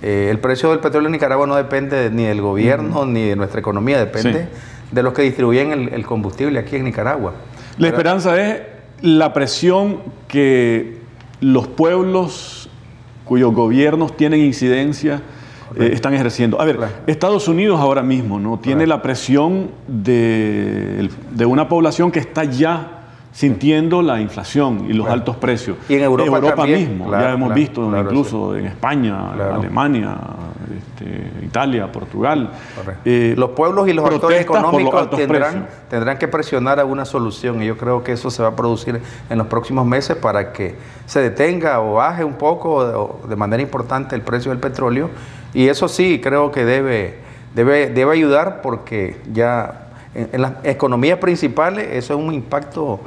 Eh, 0.01 0.29
el 0.31 0.39
precio 0.39 0.69
del 0.69 0.79
petróleo 0.79 1.07
en 1.07 1.11
Nicaragua 1.11 1.45
no 1.45 1.57
depende 1.57 2.09
ni 2.09 2.23
del 2.23 2.41
gobierno 2.41 3.05
ni 3.05 3.27
de 3.27 3.35
nuestra 3.35 3.59
economía 3.59 3.99
depende 3.99 4.47
de 4.91 5.03
los 5.03 5.13
que 5.13 5.21
distribuyen 5.21 5.71
el, 5.93 6.05
combustible 6.05 6.59
aquí 6.59 6.75
en 6.75 6.85
Nicaragua. 6.85 7.33
La 7.77 7.87
esperanza 7.87 8.39
es 8.41 8.61
la 9.01 9.33
presión 9.33 10.01
que 10.27 10.97
los 11.41 11.67
pueblos 11.67 12.58
cuyos 13.29 13.53
gobiernos 13.53 14.17
tienen 14.17 14.39
incidencia, 14.39 15.21
eh, 15.75 15.91
están 15.93 16.15
ejerciendo. 16.15 16.59
A 16.59 16.65
ver, 16.65 16.79
Estados 17.05 17.47
Unidos 17.47 17.79
ahora 17.79 18.01
mismo 18.01 18.39
no 18.39 18.57
tiene 18.57 18.87
la 18.87 19.03
presión 19.03 19.69
de, 19.87 21.07
de, 21.29 21.45
una 21.45 21.69
población 21.69 22.11
que 22.11 22.17
está 22.17 22.43
ya 22.43 23.03
sintiendo 23.31 24.01
la 24.01 24.19
inflación 24.19 24.87
y 24.89 24.93
los 24.93 25.07
altos 25.07 25.35
precios. 25.35 25.77
Y 25.87 25.93
en 25.93 26.03
Europa, 26.05 26.65
mismo, 26.65 27.11
ya 27.11 27.33
hemos 27.33 27.53
visto 27.53 27.95
incluso 27.95 28.57
en 28.57 28.65
España, 28.65 29.31
Alemania, 29.53 30.17
este, 30.69 31.45
Italia, 31.45 31.91
Portugal. 31.91 32.51
Eh, 33.05 33.33
los 33.37 33.51
pueblos 33.51 33.87
y 33.87 33.93
los 33.93 34.09
actores 34.09 34.41
económicos 34.41 35.09
tendrán, 35.09 35.67
tendrán 35.89 36.17
que 36.17 36.27
presionar 36.27 36.79
a 36.79 36.85
una 36.85 37.05
solución 37.05 37.61
y 37.61 37.67
yo 37.67 37.77
creo 37.77 38.03
que 38.03 38.11
eso 38.11 38.29
se 38.29 38.41
va 38.41 38.49
a 38.49 38.55
producir 38.55 39.01
en 39.29 39.37
los 39.37 39.47
próximos 39.47 39.85
meses 39.85 40.17
para 40.17 40.53
que 40.53 40.75
se 41.05 41.21
detenga 41.21 41.79
o 41.81 41.95
baje 41.95 42.23
un 42.23 42.35
poco 42.35 43.19
de 43.27 43.35
manera 43.35 43.61
importante 43.61 44.15
el 44.15 44.21
precio 44.21 44.51
del 44.51 44.59
petróleo. 44.59 45.09
Y 45.53 45.67
eso 45.67 45.87
sí 45.87 46.21
creo 46.21 46.51
que 46.51 46.65
debe, 46.65 47.19
debe, 47.55 47.89
debe 47.89 48.13
ayudar 48.13 48.61
porque 48.61 49.19
ya 49.33 49.87
en, 50.13 50.29
en 50.33 50.41
las 50.41 50.53
economías 50.63 51.19
principales 51.19 51.87
eso 51.91 52.13
es 52.13 52.19
un 52.19 52.33
impacto 52.33 52.99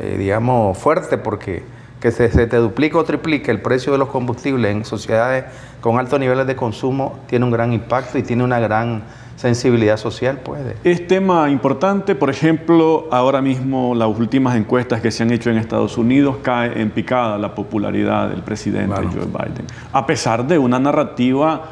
eh, 0.00 0.16
digamos, 0.18 0.78
fuerte 0.78 1.18
porque 1.18 1.62
que 2.02 2.10
se, 2.10 2.28
te 2.28 2.56
duplique 2.56 2.96
o 2.96 3.04
triplique 3.04 3.52
el 3.52 3.62
precio 3.62 3.92
de 3.92 3.98
los 3.98 4.08
combustibles 4.08 4.74
en 4.74 4.84
sociedades 4.84 5.44
con 5.80 6.00
altos 6.00 6.18
niveles 6.18 6.48
de 6.48 6.56
consumo 6.56 7.20
tiene 7.28 7.44
un 7.44 7.52
gran 7.52 7.72
impacto 7.72 8.18
y 8.18 8.24
tiene 8.24 8.42
una 8.42 8.58
gran 8.58 9.04
sensibilidad 9.36 9.96
social, 9.96 10.38
puede. 10.38 10.76
Es 10.82 11.06
tema 11.06 11.48
importante, 11.48 12.16
por 12.16 12.28
ejemplo, 12.28 13.06
ahora 13.12 13.40
mismo 13.40 13.94
las 13.94 14.08
últimas 14.08 14.56
encuestas 14.56 15.00
que 15.00 15.12
se 15.12 15.22
han 15.22 15.30
hecho 15.30 15.48
en 15.50 15.58
Estados 15.58 15.96
Unidos 15.96 16.38
cae 16.42 16.80
en 16.80 16.90
picada 16.90 17.38
la 17.38 17.54
popularidad 17.54 18.30
del 18.30 18.42
presidente 18.42 18.96
Joe 18.96 19.26
Biden, 19.26 19.66
a 19.92 20.04
pesar 20.04 20.44
de 20.44 20.58
una 20.58 20.80
narrativa 20.80 21.62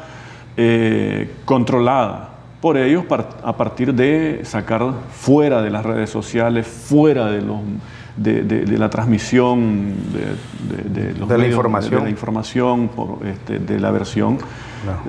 eh, 0.55 1.29
controlada 1.43 2.29
por 2.61 2.77
ellos 2.77 3.03
a 3.43 3.57
partir 3.57 3.93
de 3.93 4.41
sacar 4.43 4.93
fuera 5.11 5.61
de 5.61 5.71
las 5.71 5.83
redes 5.85 6.09
sociales, 6.09 6.67
fuera 6.67 7.25
de 7.25 7.41
los 7.41 7.59
de, 8.15 8.77
la 8.77 8.89
transmisión 8.89 9.93
de, 10.11 11.13
los 11.13 11.29
la 11.29 11.47
información, 11.47 11.99
de, 11.99 12.03
la 12.03 12.09
información 12.09 12.89
por, 12.89 13.25
este, 13.25 13.59
de 13.59 13.79
la 13.79 13.91
versión, 13.91 14.37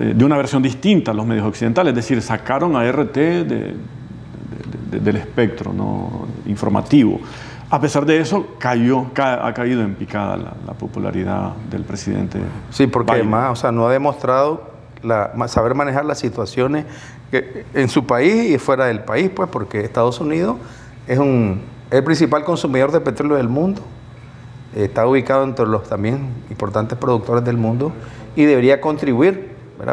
eh, 0.01 0.15
de 0.15 0.25
una 0.25 0.37
versión 0.37 0.63
distinta 0.63 1.11
a 1.11 1.15
los 1.15 1.27
medios 1.27 1.47
occidentales, 1.47 1.91
es 1.93 1.97
decir, 1.97 2.23
sacaron 2.23 2.77
a 2.77 2.91
RT 2.91 3.17
del 4.91 5.17
espectro 5.17 5.73
¿no? 5.73 6.27
informativo. 6.47 7.21
A 7.71 7.81
pesar 7.81 8.05
de 8.05 8.19
eso, 8.19 8.49
cayó, 8.59 9.07
ha 9.17 9.55
caído 9.55 9.81
en 9.81 9.95
picada 9.95 10.37
la, 10.37 10.75
popularidad 10.75 11.53
del 11.71 11.85
presidente. 11.85 12.39
Sí, 12.71 12.87
porque 12.87 13.13
además, 13.13 13.53
o 13.53 13.57
sea, 13.57 13.73
no 13.73 13.87
ha 13.87 13.93
demostrado 13.93 14.73
la, 15.03 15.33
saber 15.49 15.75
manejar 15.75 16.05
las 16.05 16.19
situaciones 16.19 16.85
en 17.33 17.89
su 17.89 18.07
país 18.07 18.51
y 18.51 18.59
fuera 18.59 18.85
del 18.87 19.01
país, 19.01 19.31
pues, 19.35 19.49
porque 19.49 19.81
Estados 19.81 20.21
Unidos 20.21 20.57
es 21.07 21.19
un, 21.19 21.63
el 21.93 22.03
principal 22.03 22.43
consumidor 22.43 22.91
de 22.91 23.01
petróleo 23.01 23.37
del 23.37 23.49
mundo. 23.49 23.83
Está 24.75 25.07
ubicado 25.07 25.45
entre 25.45 25.67
los 25.67 25.83
también 25.85 26.31
importantes 26.49 26.97
productores 26.97 27.45
del 27.45 27.59
mundo 27.59 27.93
y 28.35 28.47
debería 28.47 28.81
contribuir, 28.81 29.51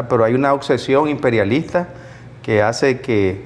pero 0.08 0.24
hay 0.24 0.34
una 0.34 0.54
obsesión 0.54 1.08
imperialista 1.08 1.88
que 2.42 2.62
hace 2.62 3.00
que, 3.00 3.44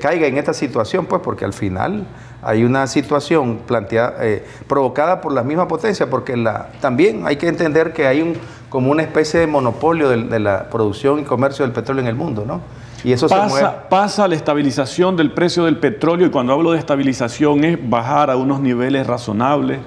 caiga 0.00 0.26
en 0.26 0.38
esta 0.38 0.52
situación, 0.52 1.06
pues 1.06 1.22
porque 1.22 1.44
al 1.44 1.52
final 1.52 2.04
hay 2.42 2.64
una 2.64 2.88
situación 2.88 3.60
eh, 3.70 4.44
provocada 4.66 5.20
por 5.20 5.32
la 5.32 5.44
misma 5.44 5.68
potencia, 5.68 6.10
porque 6.10 6.34
también 6.80 7.24
hay 7.26 7.36
que 7.36 7.46
entender 7.46 7.92
que 7.92 8.08
hay 8.08 8.36
como 8.68 8.90
una 8.90 9.02
especie 9.02 9.38
de 9.38 9.46
monopolio 9.46 10.08
de, 10.08 10.24
de 10.24 10.40
la 10.40 10.68
producción 10.68 11.20
y 11.20 11.22
comercio 11.22 11.64
del 11.64 11.72
petróleo 11.72 12.02
en 12.02 12.08
el 12.08 12.16
mundo, 12.16 12.44
¿no? 12.44 12.60
Y 13.04 13.12
eso 13.12 13.28
pasa, 13.28 13.88
pasa 13.88 14.28
la 14.28 14.34
estabilización 14.34 15.16
del 15.16 15.32
precio 15.32 15.64
del 15.64 15.78
petróleo, 15.78 16.26
y 16.26 16.30
cuando 16.30 16.52
hablo 16.52 16.72
de 16.72 16.78
estabilización 16.78 17.64
es 17.64 17.78
bajar 17.90 18.30
a 18.30 18.36
unos 18.36 18.60
niveles 18.60 19.06
razonables. 19.06 19.80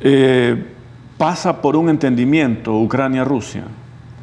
Eh, 0.00 0.64
pasa 1.16 1.60
por 1.60 1.76
un 1.76 1.90
entendimiento 1.90 2.74
Ucrania-Rusia 2.78 3.64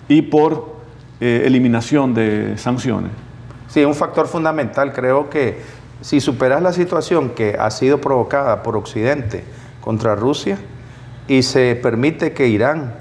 y 0.07 0.23
por 0.23 0.77
eh, 1.21 1.43
eliminación 1.45 2.13
de 2.13 2.57
sanciones. 2.57 3.11
Sí, 3.67 3.83
un 3.85 3.95
factor 3.95 4.27
fundamental. 4.27 4.93
Creo 4.93 5.29
que 5.29 5.61
si 6.01 6.19
superas 6.19 6.61
la 6.61 6.73
situación 6.73 7.29
que 7.29 7.55
ha 7.59 7.69
sido 7.69 8.01
provocada 8.01 8.63
por 8.63 8.75
Occidente 8.75 9.43
contra 9.81 10.15
Rusia 10.15 10.57
y 11.27 11.43
se 11.43 11.75
permite 11.75 12.33
que 12.33 12.47
Irán 12.47 12.95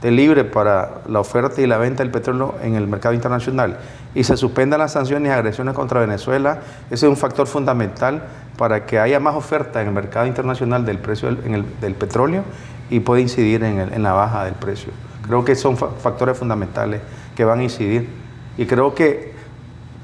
esté 0.00 0.10
libre 0.10 0.44
para 0.44 1.02
la 1.08 1.20
oferta 1.20 1.60
y 1.60 1.66
la 1.66 1.76
venta 1.76 2.02
del 2.02 2.10
petróleo 2.10 2.54
en 2.62 2.74
el 2.74 2.86
mercado 2.86 3.14
internacional 3.14 3.80
y 4.14 4.24
se 4.24 4.34
suspendan 4.38 4.80
las 4.80 4.92
sanciones 4.92 5.28
y 5.28 5.32
agresiones 5.32 5.74
contra 5.74 6.00
Venezuela, 6.00 6.60
ese 6.86 7.04
es 7.04 7.10
un 7.10 7.18
factor 7.18 7.46
fundamental 7.46 8.22
para 8.56 8.86
que 8.86 8.98
haya 8.98 9.20
más 9.20 9.34
oferta 9.34 9.82
en 9.82 9.88
el 9.88 9.92
mercado 9.92 10.26
internacional 10.26 10.86
del 10.86 10.96
precio 10.96 11.30
del, 11.30 11.94
petróleo 11.94 12.44
y 12.88 13.00
pueda 13.00 13.20
incidir 13.20 13.62
en, 13.62 14.02
la 14.02 14.14
baja 14.14 14.46
del 14.46 14.54
precio. 14.54 14.90
Creo 15.26 15.44
que 15.44 15.54
son 15.54 15.76
factores 15.76 16.38
fundamentales 16.38 17.02
que 17.36 17.44
van 17.44 17.58
a 17.60 17.62
incidir. 17.62 18.08
Y 18.56 18.64
creo 18.64 18.94
que, 18.94 19.34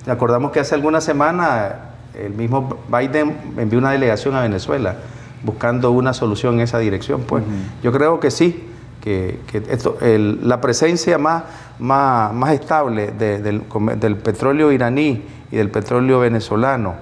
acordamos 0.06 0.52
que 0.52 0.60
hace 0.60 0.74
algunas 0.74 1.04
semanas 1.04 1.72
el 2.14 2.34
mismo 2.34 2.80
Biden 2.88 3.54
envió 3.56 3.78
una 3.78 3.92
delegación 3.92 4.34
a 4.34 4.42
Venezuela 4.42 4.96
buscando 5.42 5.90
una 5.90 6.12
solución 6.12 6.56
en 6.56 6.60
esa 6.60 6.78
dirección. 6.78 7.22
Pues 7.22 7.44
yo 7.82 7.92
creo 7.92 8.20
que 8.20 8.30
sí, 8.30 8.75
que, 9.06 9.62
esto, 9.70 9.98
la 10.00 10.60
presencia 10.60 11.16
más, 11.16 11.44
más, 11.78 12.52
estable 12.52 13.12
del, 13.12 14.16
petróleo 14.16 14.72
iraní 14.72 15.22
y 15.52 15.56
del 15.56 15.70
petróleo 15.70 16.18
venezolano, 16.18 16.96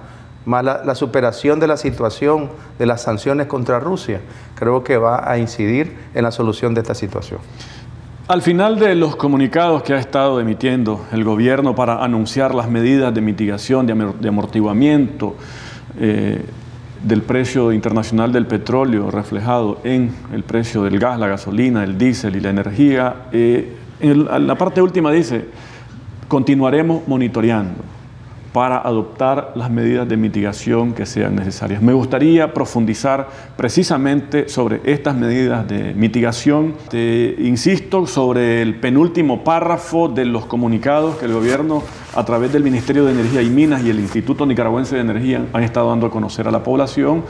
más 0.45 0.63
la, 0.63 0.93
superación 0.93 1.59
de 1.59 1.65
la 1.65 1.77
situación 1.77 2.51
de 2.77 2.85
las 2.85 3.01
sanciones 3.01 3.47
contra 3.47 3.79
Rusia, 3.79 4.21
creo 4.53 4.83
que 4.83 4.97
va 4.97 5.27
a 5.27 5.39
incidir 5.39 5.97
en 6.13 6.23
la 6.23 6.31
solución 6.31 6.75
de 6.75 6.81
esta 6.81 6.93
situación. 6.93 7.39
Al 8.27 8.43
final 8.43 8.77
de 8.77 8.93
los 8.93 9.15
comunicados 9.15 9.81
que 9.81 9.93
ha 9.93 9.99
estado 9.99 10.39
emitiendo 10.39 11.05
el 11.11 11.23
gobierno 11.23 11.73
para 11.73 12.03
anunciar 12.03 12.53
las 12.53 12.69
medidas 12.69 13.15
de 13.15 13.21
mitigación, 13.21 13.87
de 13.87 14.29
amortiguamiento, 14.29 15.35
eh, 15.99 16.45
del 17.05 17.21
precio 17.21 17.71
internacional 17.71 18.31
del 18.31 18.47
petróleo 18.47 19.11
reflejado 19.11 19.79
en 19.83 20.11
el 20.33 20.43
precio 20.43 20.83
del 20.83 20.99
gas, 20.99 21.19
la 21.19 21.27
gasolina, 21.27 21.83
el 21.83 21.97
diésel 21.97 22.35
y 22.35 22.39
la 22.39 22.49
energía. 22.49 23.15
Eh, 23.31 23.75
en 23.99 24.47
la 24.47 24.55
parte 24.55 24.81
última 24.81 25.11
dice, 25.11 25.45
continuaremos 26.27 27.07
monitoreando 27.07 27.94
para 28.55 28.77
adoptar 28.77 29.51
las 29.55 29.69
medidas 29.69 30.07
de 30.07 30.15
mitigación 30.15 30.93
que 30.93 31.05
sean 31.05 31.35
necesarias. 31.35 31.81
Me 31.81 31.91
gustaría 31.91 32.53
profundizar 32.53 33.27
precisamente 33.57 34.47
sobre 34.47 34.79
estas 34.85 35.13
medidas 35.13 35.67
de 35.67 35.93
mitigación. 35.93 36.73
Insisto 36.93 38.07
sobre 38.07 38.61
el 38.61 38.79
penúltimo 38.79 39.43
párrafo 39.43 40.07
de 40.07 40.23
los 40.23 40.45
comunicados 40.45 41.17
que 41.17 41.25
el 41.25 41.33
gobierno 41.33 41.83
a 42.15 42.23
través 42.23 42.53
del 42.53 42.63
Ministerio 42.63 43.03
de 43.03 43.11
Energía 43.11 43.41
y 43.41 43.49
Minas 43.49 43.83
y 43.83 43.89
el 43.89 43.99
Instituto 43.99 44.45
Nicaragüense 44.45 44.95
de 44.95 45.01
Energía 45.01 45.45
han 45.51 45.63
estado 45.63 45.89
dando 45.89 46.07
a 46.07 46.09
conocer 46.09 46.47
a 46.47 46.51
la 46.51 46.63
población 46.63 47.25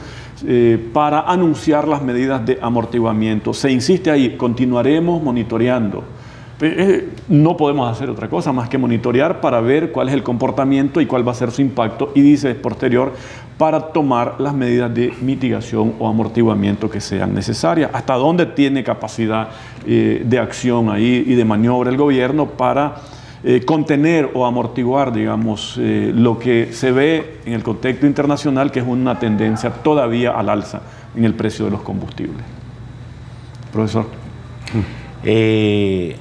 eh, 0.46 0.78
para 0.92 1.22
anunciar 1.22 1.88
las 1.88 2.02
medidas 2.02 2.46
de 2.46 2.56
amortiguamiento. 2.62 3.52
Se 3.52 3.72
insiste 3.72 4.12
ahí, 4.12 4.36
continuaremos 4.36 5.20
monitoreando 5.20 6.04
no 7.28 7.56
podemos 7.56 7.90
hacer 7.90 8.08
otra 8.08 8.28
cosa 8.28 8.50
más 8.50 8.68
que 8.68 8.78
monitorear 8.78 9.40
para 9.40 9.60
ver 9.60 9.92
cuál 9.92 10.08
es 10.08 10.14
el 10.14 10.22
comportamiento 10.22 11.00
y 11.00 11.06
cuál 11.06 11.26
va 11.26 11.32
a 11.32 11.34
ser 11.34 11.50
su 11.50 11.60
impacto 11.60 12.12
y 12.14 12.22
dice 12.22 12.54
posterior 12.54 13.12
para 13.58 13.88
tomar 13.92 14.36
las 14.38 14.54
medidas 14.54 14.94
de 14.94 15.12
mitigación 15.20 15.94
o 15.98 16.08
amortiguamiento 16.08 16.90
que 16.90 17.00
sean 17.00 17.34
necesarias. 17.34 17.90
Hasta 17.92 18.14
dónde 18.14 18.46
tiene 18.46 18.84
capacidad 18.84 19.48
eh, 19.86 20.22
de 20.24 20.38
acción 20.38 20.90
ahí 20.90 21.24
y 21.26 21.34
de 21.34 21.44
maniobra 21.44 21.90
el 21.90 21.96
gobierno 21.96 22.46
para 22.46 22.96
eh, 23.44 23.62
contener 23.64 24.30
o 24.32 24.46
amortiguar, 24.46 25.12
digamos, 25.12 25.78
lo 25.78 26.38
que 26.38 26.72
se 26.72 26.90
ve 26.90 27.40
en 27.44 27.52
el 27.52 27.62
contexto 27.62 28.06
internacional, 28.06 28.70
que 28.70 28.80
es 28.80 28.86
una 28.86 29.18
tendencia 29.18 29.70
todavía 29.70 30.32
al 30.32 30.48
alza 30.48 30.80
en 31.14 31.24
el 31.24 31.34
precio 31.34 31.66
de 31.66 31.70
los 31.70 31.82
combustibles. 31.82 32.44
Profesor. 33.72 34.06
Eh, 35.22 36.16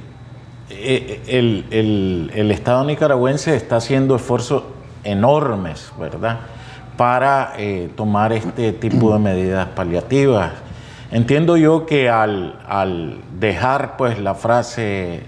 el, 0.70 2.50
Estado 2.52 2.84
nicaragüense 2.84 3.56
está 3.56 3.78
haciendo 3.78 4.16
esfuerzos 4.16 4.64
enormes, 5.04 5.92
¿verdad?, 6.00 6.40
para 6.98 7.54
eh, 7.58 7.90
tomar 7.96 8.32
este 8.32 8.72
tipo 8.72 9.12
de 9.14 9.20
medidas 9.20 9.68
paliativas. 9.76 10.54
Entiendo 11.12 11.58
yo 11.58 11.86
que 11.86 12.10
al, 12.10 13.20
dejar 13.38 13.98
pues 13.98 14.20
la 14.20 14.34
frase 14.34 15.22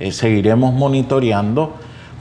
eh, 0.00 0.12
seguiremos 0.12 0.74
monitoreando, 0.74 1.74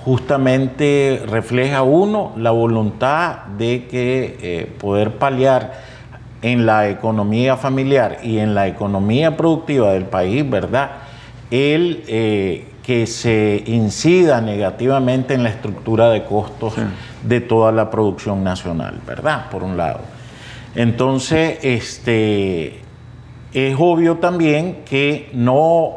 justamente 0.05 1.23
refleja 1.27 1.81
uno 1.81 2.33
la 2.37 2.51
voluntad 2.51 3.45
de 3.57 3.87
que 3.87 4.69
poder 4.79 5.17
paliar 5.17 5.73
en 6.43 6.65
la 6.65 6.89
economía 6.89 7.55
familiar 7.55 8.19
y 8.21 8.37
en 8.37 8.53
la 8.53 8.67
economía 8.67 9.35
productiva 9.37 9.93
del 9.93 10.05
país, 10.05 10.47
¿verdad? 10.47 10.91
El 11.53 12.03
eh, 12.07 12.65
que 12.81 13.05
se 13.05 13.63
incida 13.67 14.41
negativamente 14.41 15.35
en 15.35 15.43
la 15.43 15.49
estructura 15.49 16.09
de 16.09 16.23
costos 16.23 16.73
de 17.21 17.41
toda 17.41 17.71
la 17.71 17.91
producción 17.91 18.43
nacional, 18.43 18.99
¿verdad? 19.05 19.51
Por 19.51 19.61
un 19.61 19.77
lado. 19.77 19.99
Entonces, 20.73 21.59
este, 21.61 22.79
es 23.53 23.75
obvio 23.77 24.17
también 24.17 24.79
que 24.83 25.29
no 25.33 25.91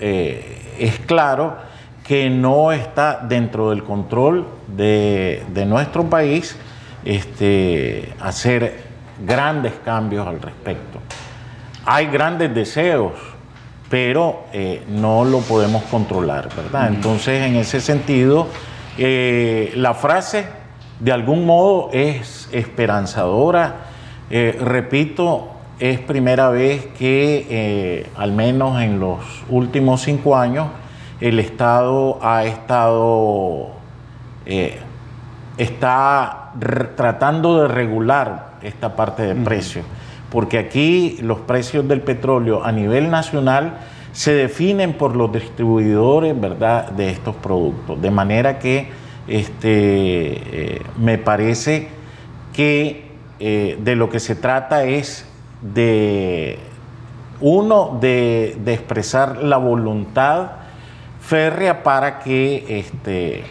eh, 0.00 0.76
es 0.78 0.98
claro 1.00 1.56
que 2.02 2.30
no 2.30 2.72
está 2.72 3.20
dentro 3.22 3.68
del 3.68 3.84
control 3.84 4.46
de, 4.68 5.44
nuestro 5.66 6.08
país 6.08 6.56
este, 7.04 8.14
hacer 8.18 8.82
grandes 9.26 9.74
cambios 9.84 10.26
al 10.26 10.40
respecto. 10.40 11.00
Hay 11.84 12.06
grandes 12.06 12.54
deseos 12.54 13.35
pero 13.88 14.44
eh, 14.52 14.84
no 14.88 15.24
lo 15.24 15.40
podemos 15.40 15.82
controlar, 15.84 16.48
¿verdad? 16.56 16.88
Entonces, 16.88 17.42
en 17.42 17.56
ese 17.56 17.80
sentido, 17.80 18.48
eh, 18.98 19.72
la 19.76 19.94
frase 19.94 20.46
de 21.00 21.12
algún 21.12 21.46
modo 21.46 21.90
es 21.92 22.48
esperanzadora. 22.52 23.76
Eh, 24.30 24.58
repito, 24.60 25.48
es 25.78 26.00
primera 26.00 26.48
vez 26.48 26.86
que, 26.98 28.08
al 28.16 28.32
menos 28.32 28.80
en 28.80 28.98
los 28.98 29.20
últimos 29.48 30.00
cinco 30.00 30.36
años, 30.36 30.68
el 31.20 31.38
Estado 31.38 32.18
ha 32.22 32.44
estado, 32.44 33.72
está 35.58 36.52
tratando 36.96 37.60
de 37.60 37.68
regular 37.68 38.54
esta 38.62 38.96
parte 38.96 39.22
de 39.22 39.34
precios, 39.34 39.84
porque 40.30 40.58
aquí 40.58 41.18
los 41.20 41.38
precios 41.40 41.86
del 41.88 42.00
petróleo 42.00 42.64
a 42.64 42.72
nivel 42.72 43.10
nacional 43.10 43.78
se 44.12 44.32
definen 44.32 44.94
por 44.94 45.14
los 45.14 45.32
distribuidores 45.32 46.38
¿verdad? 46.40 46.90
de 46.90 47.10
estos 47.10 47.36
productos, 47.36 48.00
de 48.00 48.10
manera 48.10 48.58
que 48.58 48.88
este, 49.28 49.66
eh, 49.68 50.82
me 50.98 51.18
parece 51.18 51.88
que 52.52 53.04
de 53.38 53.96
lo 53.96 54.08
que 54.08 54.18
se 54.18 54.34
trata 54.34 54.84
es 54.84 55.26
de, 55.60 56.58
uno, 57.40 57.98
de, 58.00 58.56
expresar 58.66 59.42
la 59.42 59.56
voluntad 59.56 60.52
férrea 61.20 61.82
para 61.82 62.18
que 62.20 62.64
este, 62.80 63.44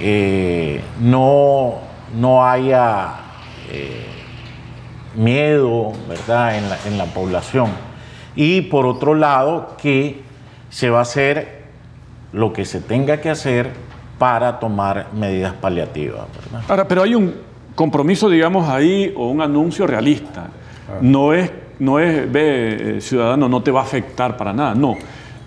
eh, 0.00 0.80
no, 1.00 1.74
no, 2.14 2.44
haya 2.44 3.14
eh, 3.70 4.06
miedo 5.14 5.92
¿verdad? 6.08 6.56
En, 6.56 6.68
la, 6.68 6.78
en 6.86 6.98
la 6.98 7.06
población. 7.06 7.68
Y 8.36 8.62
por 8.62 8.86
otro 8.86 9.14
lado, 9.14 9.76
que 9.80 10.22
se 10.70 10.88
va 10.88 11.00
a 11.00 11.02
hacer 11.02 11.60
lo 12.32 12.52
que 12.52 12.64
se 12.64 12.80
tenga 12.80 13.20
que 13.20 13.30
hacer 13.30 13.70
para 14.18 14.58
tomar 14.60 15.08
medidas 15.14 15.54
paliativas. 15.54 16.26
Ahora, 16.68 16.86
pero 16.86 17.02
hay 17.02 17.14
un 17.14 17.34
compromiso, 17.74 18.28
digamos, 18.28 18.68
ahí 18.68 19.12
o 19.16 19.28
un 19.28 19.40
anuncio 19.40 19.86
realista. 19.86 20.48
No 21.00 21.32
es, 21.32 21.50
no 21.78 21.98
es, 21.98 22.30
ve, 22.30 22.96
eh, 22.96 23.00
ciudadano, 23.00 23.48
no 23.48 23.62
te 23.62 23.70
va 23.70 23.80
a 23.80 23.84
afectar 23.84 24.36
para 24.36 24.52
nada, 24.52 24.74
no. 24.74 24.96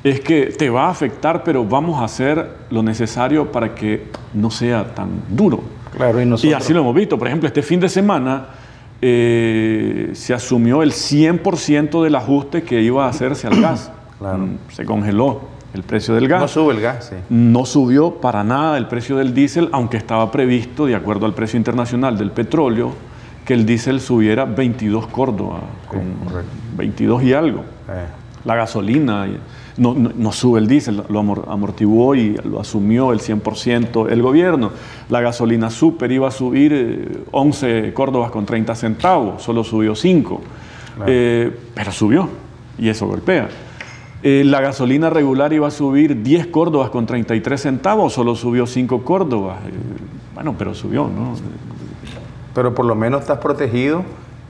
Es 0.04 0.20
que 0.20 0.48
te 0.48 0.70
va 0.70 0.88
a 0.88 0.90
afectar, 0.90 1.44
pero 1.44 1.64
vamos 1.64 2.02
a 2.02 2.06
hacer 2.06 2.50
lo 2.70 2.82
necesario 2.84 3.52
para 3.52 3.76
que 3.76 4.08
no 4.34 4.50
sea 4.50 4.94
tan 4.94 5.10
duro. 5.30 5.62
Claro, 5.96 6.22
y, 6.22 6.48
y 6.48 6.54
así 6.54 6.74
lo 6.74 6.82
hemos 6.82 6.96
visto. 6.96 7.18
Por 7.18 7.28
ejemplo, 7.28 7.48
este 7.48 7.62
fin 7.62 7.80
de 7.80 7.88
semana 7.88 8.48
eh, 9.06 10.12
se 10.14 10.34
asumió 10.34 10.82
el 10.82 10.94
100% 10.94 12.02
del 12.02 12.16
ajuste 12.16 12.64
que 12.64 12.82
iba 12.82 13.06
a 13.06 13.10
hacerse 13.10 13.48
al 13.48 13.62
gas. 13.62 13.92
Mm, 14.24 14.72
se 14.72 14.86
congeló 14.86 15.42
el 15.74 15.84
precio 15.84 16.16
del 16.16 16.30
gas. 16.30 16.40
No 16.40 16.48
sube 16.48 16.74
el 16.76 16.80
gas, 16.80 17.08
sí. 17.10 17.16
No 17.30 17.66
subió 17.66 18.22
para 18.22 18.42
nada 18.46 18.78
el 18.78 18.88
precio 18.88 19.18
del 19.18 19.34
diésel, 19.34 19.68
aunque 19.74 19.98
estaba 19.98 20.32
previsto, 20.32 20.86
de 20.86 20.96
acuerdo 20.96 21.26
al 21.26 21.34
precio 21.34 21.58
internacional 21.58 22.18
del 22.18 22.32
petróleo, 22.32 22.94
que 23.44 23.54
el 23.54 23.66
diésel 23.66 24.00
subiera 24.00 24.46
22 24.46 25.08
Córdoba, 25.08 25.60
con 25.90 26.04
22 26.78 27.24
y 27.24 27.34
algo. 27.34 27.66
Eh. 27.90 28.06
La 28.46 28.56
gasolina 28.56 29.28
no, 29.78 30.32
sube 30.32 30.60
el 30.60 30.68
diésel, 30.68 31.04
lo 31.10 31.20
amortiguó 31.20 32.16
y 32.16 32.36
lo 32.44 32.60
asumió 32.60 33.12
el 33.12 33.20
100% 33.20 34.12
el 34.12 34.22
gobierno. 34.22 34.72
La 35.10 35.22
gasolina 35.22 35.70
super 35.70 36.12
iba 36.12 36.28
a 36.28 36.32
subir 36.32 37.26
11 37.32 37.88
eh, 37.88 37.94
Córdobas 37.94 38.32
con 38.32 38.46
30 38.46 38.76
centavos, 38.76 39.42
solo 39.42 39.64
subió 39.64 39.96
5, 39.96 40.42
eh, 41.08 41.52
pero 41.74 41.92
subió 41.92 42.30
y 42.78 42.90
eso 42.90 43.08
golpea. 43.08 43.50
la 44.22 44.62
gasolina 44.62 45.10
regular 45.10 45.54
iba 45.54 45.68
a 45.68 45.72
subir 45.72 46.22
10 46.24 46.48
Córdobas 46.48 46.90
con 46.90 47.06
33 47.06 47.62
centavos, 47.62 48.14
solo 48.14 48.36
subió 48.36 48.68
5 48.68 49.04
Córdobas. 49.04 49.60
bueno, 50.34 50.56
pero 50.58 50.74
subió, 50.74 51.04
¿no? 51.08 51.34
pero 52.54 52.76
por 52.76 52.86
lo 52.86 52.96
menos 52.96 53.22
estás 53.22 53.40
protegido, 53.40 54.04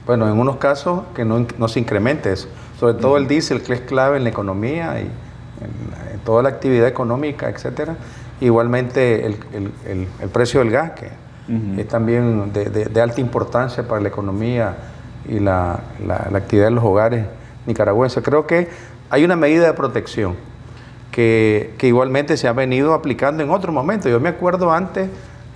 bueno, 0.06 0.30
en 0.30 0.38
unos 0.38 0.56
casos 0.56 1.02
que 1.14 1.24
no, 1.24 1.68
se 1.68 1.80
incremente 1.80 2.32
eso, 2.32 2.48
sobre 2.78 2.94
todo 2.94 3.16
el 3.16 3.28
diésel 3.28 3.62
que 3.62 3.74
es 3.74 3.80
clave 3.80 4.16
en 4.16 4.24
la 4.24 4.30
economía 4.30 5.00
y 5.00 5.04
en, 5.04 6.20
toda 6.24 6.42
la 6.42 6.48
actividad 6.48 6.88
económica, 6.88 7.50
etcétera. 7.50 7.96
Igualmente 8.40 9.26
el, 9.26 10.28
precio 10.32 10.60
del 10.60 10.70
gas, 10.70 10.92
que 10.92 11.10
es 11.78 11.88
también 11.88 12.52
de, 12.52 13.00
alta 13.00 13.20
importancia 13.20 13.86
para 13.86 14.00
la 14.00 14.08
economía 14.08 14.74
y 15.28 15.38
la, 15.38 15.80
actividad 16.34 16.66
de 16.66 16.70
los 16.70 16.84
hogares 16.84 17.26
nicaragüenses. 17.66 18.22
Creo 18.24 18.46
que 18.46 18.68
hay 19.10 19.24
una 19.24 19.36
medida 19.36 19.66
de 19.66 19.74
protección 19.74 20.34
que, 21.10 21.74
que 21.76 21.88
igualmente 21.88 22.36
se 22.38 22.48
ha 22.48 22.52
venido 22.52 22.94
aplicando 22.94 23.42
en 23.42 23.50
otro 23.50 23.70
momento. 23.70 24.08
Yo 24.08 24.18
me 24.18 24.30
acuerdo 24.30 24.72
antes, 24.72 25.10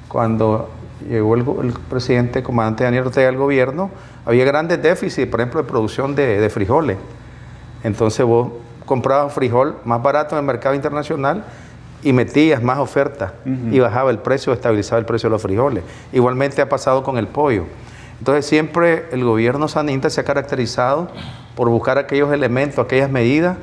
cuando 0.08 0.68
llegó 1.06 1.34
el, 1.34 1.72
presidente 1.88 2.42
comandante 2.42 2.84
Daniel 2.84 3.06
Ortega 3.06 3.28
al 3.28 3.36
gobierno, 3.36 3.90
había 4.24 4.44
grandes 4.44 4.82
déficits, 4.82 5.30
por 5.30 5.40
ejemplo, 5.40 5.62
de 5.62 5.68
producción 5.68 6.14
de, 6.14 6.48
frijoles. 6.50 6.96
Entonces 7.84 8.24
vos 8.24 8.50
comprabas 8.84 9.32
frijol 9.32 9.76
más 9.84 10.02
barato 10.02 10.34
en 10.34 10.40
el 10.40 10.46
mercado 10.46 10.74
internacional 10.74 11.44
y 12.02 12.12
metías 12.12 12.62
más 12.62 12.78
oferta 12.78 13.34
y 13.44 13.78
bajaba 13.78 14.10
el 14.10 14.18
precio, 14.18 14.52
estabilizaba 14.52 14.98
el 14.98 15.04
precio 15.04 15.28
de 15.28 15.32
los 15.32 15.42
frijoles. 15.42 15.84
Igualmente 16.12 16.62
ha 16.62 16.68
pasado 16.68 17.02
con 17.02 17.18
el 17.18 17.26
pollo. 17.26 17.64
Entonces 18.18 18.46
siempre 18.46 19.06
el 19.12 19.24
gobierno 19.24 19.68
sanista 19.68 20.10
se 20.10 20.20
ha 20.20 20.24
caracterizado 20.24 21.08
por 21.54 21.68
buscar 21.68 21.98
aquellos 21.98 22.32
elementos, 22.32 22.84
aquellas 22.84 23.10
medidas 23.10 23.56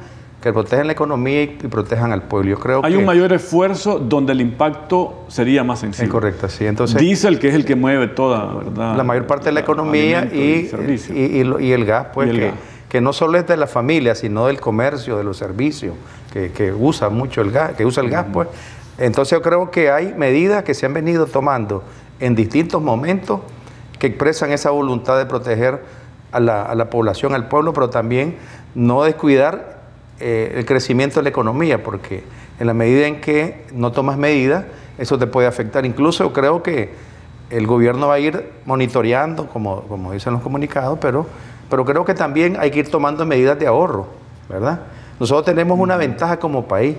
que 0.45 0.53
protejan 0.53 0.85
la 0.85 0.93
economía 0.93 1.41
y, 1.41 1.47
protejan 1.47 2.11
al 2.11 2.21
pueblo. 2.21 2.51
Yo 2.51 2.59
creo 2.59 2.85
Hay 2.85 2.95
un 2.95 3.03
mayor 3.03 3.33
esfuerzo 3.33 3.97
donde 3.97 4.31
el 4.33 4.41
impacto 4.41 5.25
sería 5.27 5.63
más 5.63 5.79
sencillo. 5.79 6.05
Es 6.05 6.11
correcto, 6.11 6.47
sí. 6.49 6.67
Entonces, 6.67 7.01
Diesel, 7.01 7.39
que 7.39 7.47
es 7.47 7.55
el 7.55 7.65
que 7.65 7.75
mueve 7.75 8.09
toda, 8.09 8.53
¿verdad? 8.53 8.95
La 8.95 9.03
mayor 9.03 9.25
parte 9.25 9.45
de 9.45 9.53
la 9.53 9.61
economía 9.61 10.25
y, 10.31 10.69
y, 11.15 11.71
el 11.71 11.85
gas, 11.85 12.09
pues, 12.13 12.29
que, 12.31 12.51
que, 12.87 13.01
no 13.01 13.11
solo 13.11 13.39
es 13.39 13.47
de 13.47 13.57
la 13.57 13.65
familia, 13.65 14.13
sino 14.13 14.45
del 14.45 14.59
comercio, 14.59 15.17
de 15.17 15.23
los 15.23 15.35
servicios, 15.35 15.95
que, 16.31 16.51
que 16.51 16.71
usa 16.71 17.09
mucho 17.09 17.41
el 17.41 17.49
gas, 17.49 17.73
que 17.73 17.83
usa 17.83 18.03
el 18.03 18.11
gas, 18.11 18.27
pues. 18.31 18.47
Entonces 18.99 19.31
yo 19.35 19.41
creo 19.41 19.71
que 19.71 19.89
hay 19.89 20.13
medidas 20.15 20.63
que 20.63 20.75
se 20.75 20.85
han 20.85 20.93
venido 20.93 21.25
tomando 21.25 21.81
en 22.19 22.35
distintos 22.35 22.83
momentos 22.83 23.39
que 23.97 24.05
expresan 24.05 24.51
esa 24.51 24.69
voluntad 24.69 25.17
de 25.17 25.25
proteger 25.25 25.81
a 26.31 26.39
la, 26.39 26.61
a 26.61 26.75
la 26.75 26.91
población, 26.91 27.33
al 27.33 27.47
pueblo, 27.47 27.73
pero 27.73 27.89
también 27.89 28.35
no 28.75 29.03
descuidar 29.03 29.74
eh, 30.19 30.53
el 30.55 30.65
crecimiento 30.65 31.19
de 31.19 31.23
la 31.23 31.29
economía, 31.29 31.83
porque 31.83 32.23
en 32.59 32.67
la 32.67 32.73
medida 32.73 33.07
en 33.07 33.21
que 33.21 33.65
no 33.73 33.91
tomas 33.91 34.17
medidas, 34.17 34.65
eso 34.97 35.17
te 35.17 35.27
puede 35.27 35.47
afectar. 35.47 35.85
Incluso 35.85 36.31
creo 36.31 36.63
que 36.63 36.93
el 37.49 37.67
gobierno 37.67 38.07
va 38.07 38.15
a 38.15 38.19
ir 38.19 38.51
monitoreando, 38.65 39.47
como, 39.47 39.81
como 39.81 40.13
dicen 40.13 40.33
los 40.33 40.41
comunicados, 40.41 40.97
pero, 40.99 41.25
pero 41.69 41.85
creo 41.85 42.05
que 42.05 42.13
también 42.13 42.57
hay 42.59 42.71
que 42.71 42.79
ir 42.79 42.89
tomando 42.89 43.25
medidas 43.25 43.59
de 43.59 43.67
ahorro, 43.67 44.07
¿verdad? 44.49 44.81
Nosotros 45.19 45.45
tenemos 45.45 45.79
una 45.79 45.97
ventaja 45.97 46.37
como 46.37 46.67
país, 46.67 46.97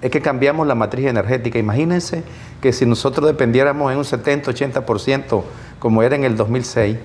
es 0.00 0.10
que 0.10 0.20
cambiamos 0.20 0.66
la 0.66 0.74
matriz 0.74 1.06
energética. 1.06 1.58
Imagínense 1.58 2.22
que 2.60 2.72
si 2.72 2.86
nosotros 2.86 3.26
dependiéramos 3.26 3.92
en 3.92 3.98
un 3.98 4.04
70-80% 4.04 5.42
como 5.78 6.02
era 6.02 6.16
en 6.16 6.24
el 6.24 6.36
2006, 6.36 6.96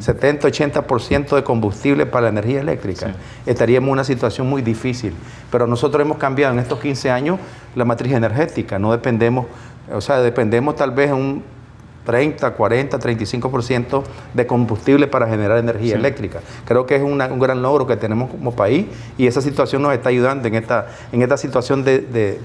70-80% 0.00 1.36
de 1.36 1.44
combustible 1.44 2.06
para 2.06 2.22
la 2.22 2.28
energía 2.30 2.60
eléctrica, 2.60 3.14
estaríamos 3.44 3.88
en 3.88 3.92
una 3.92 4.04
situación 4.04 4.48
muy 4.48 4.62
difícil. 4.62 5.12
Pero 5.50 5.66
nosotros 5.66 6.02
hemos 6.02 6.16
cambiado 6.16 6.54
en 6.54 6.58
estos 6.58 6.80
15 6.80 7.10
años 7.10 7.38
la 7.74 7.84
matriz 7.84 8.12
energética, 8.12 8.78
no 8.78 8.92
dependemos, 8.92 9.46
o 9.92 10.00
sea, 10.00 10.20
dependemos 10.20 10.76
tal 10.76 10.92
vez 10.92 11.12
un 11.12 11.42
30, 12.04 12.50
40, 12.50 12.98
35% 12.98 14.02
de 14.34 14.46
combustible 14.46 15.06
para 15.06 15.26
generar 15.26 15.58
energía 15.58 15.96
eléctrica. 15.96 16.40
Creo 16.64 16.86
que 16.86 16.96
es 16.96 17.02
un 17.02 17.18
gran 17.18 17.62
logro 17.62 17.86
que 17.86 17.96
tenemos 17.96 18.30
como 18.30 18.54
país 18.54 18.86
y 19.18 19.26
esa 19.26 19.40
situación 19.40 19.82
nos 19.82 19.92
está 19.92 20.10
ayudando 20.10 20.46
en 20.48 20.54
esta, 20.54 20.88
en 21.12 21.22
esta 21.22 21.36
situación 21.36 21.84
de, 21.84 22.00
de 22.00 22.40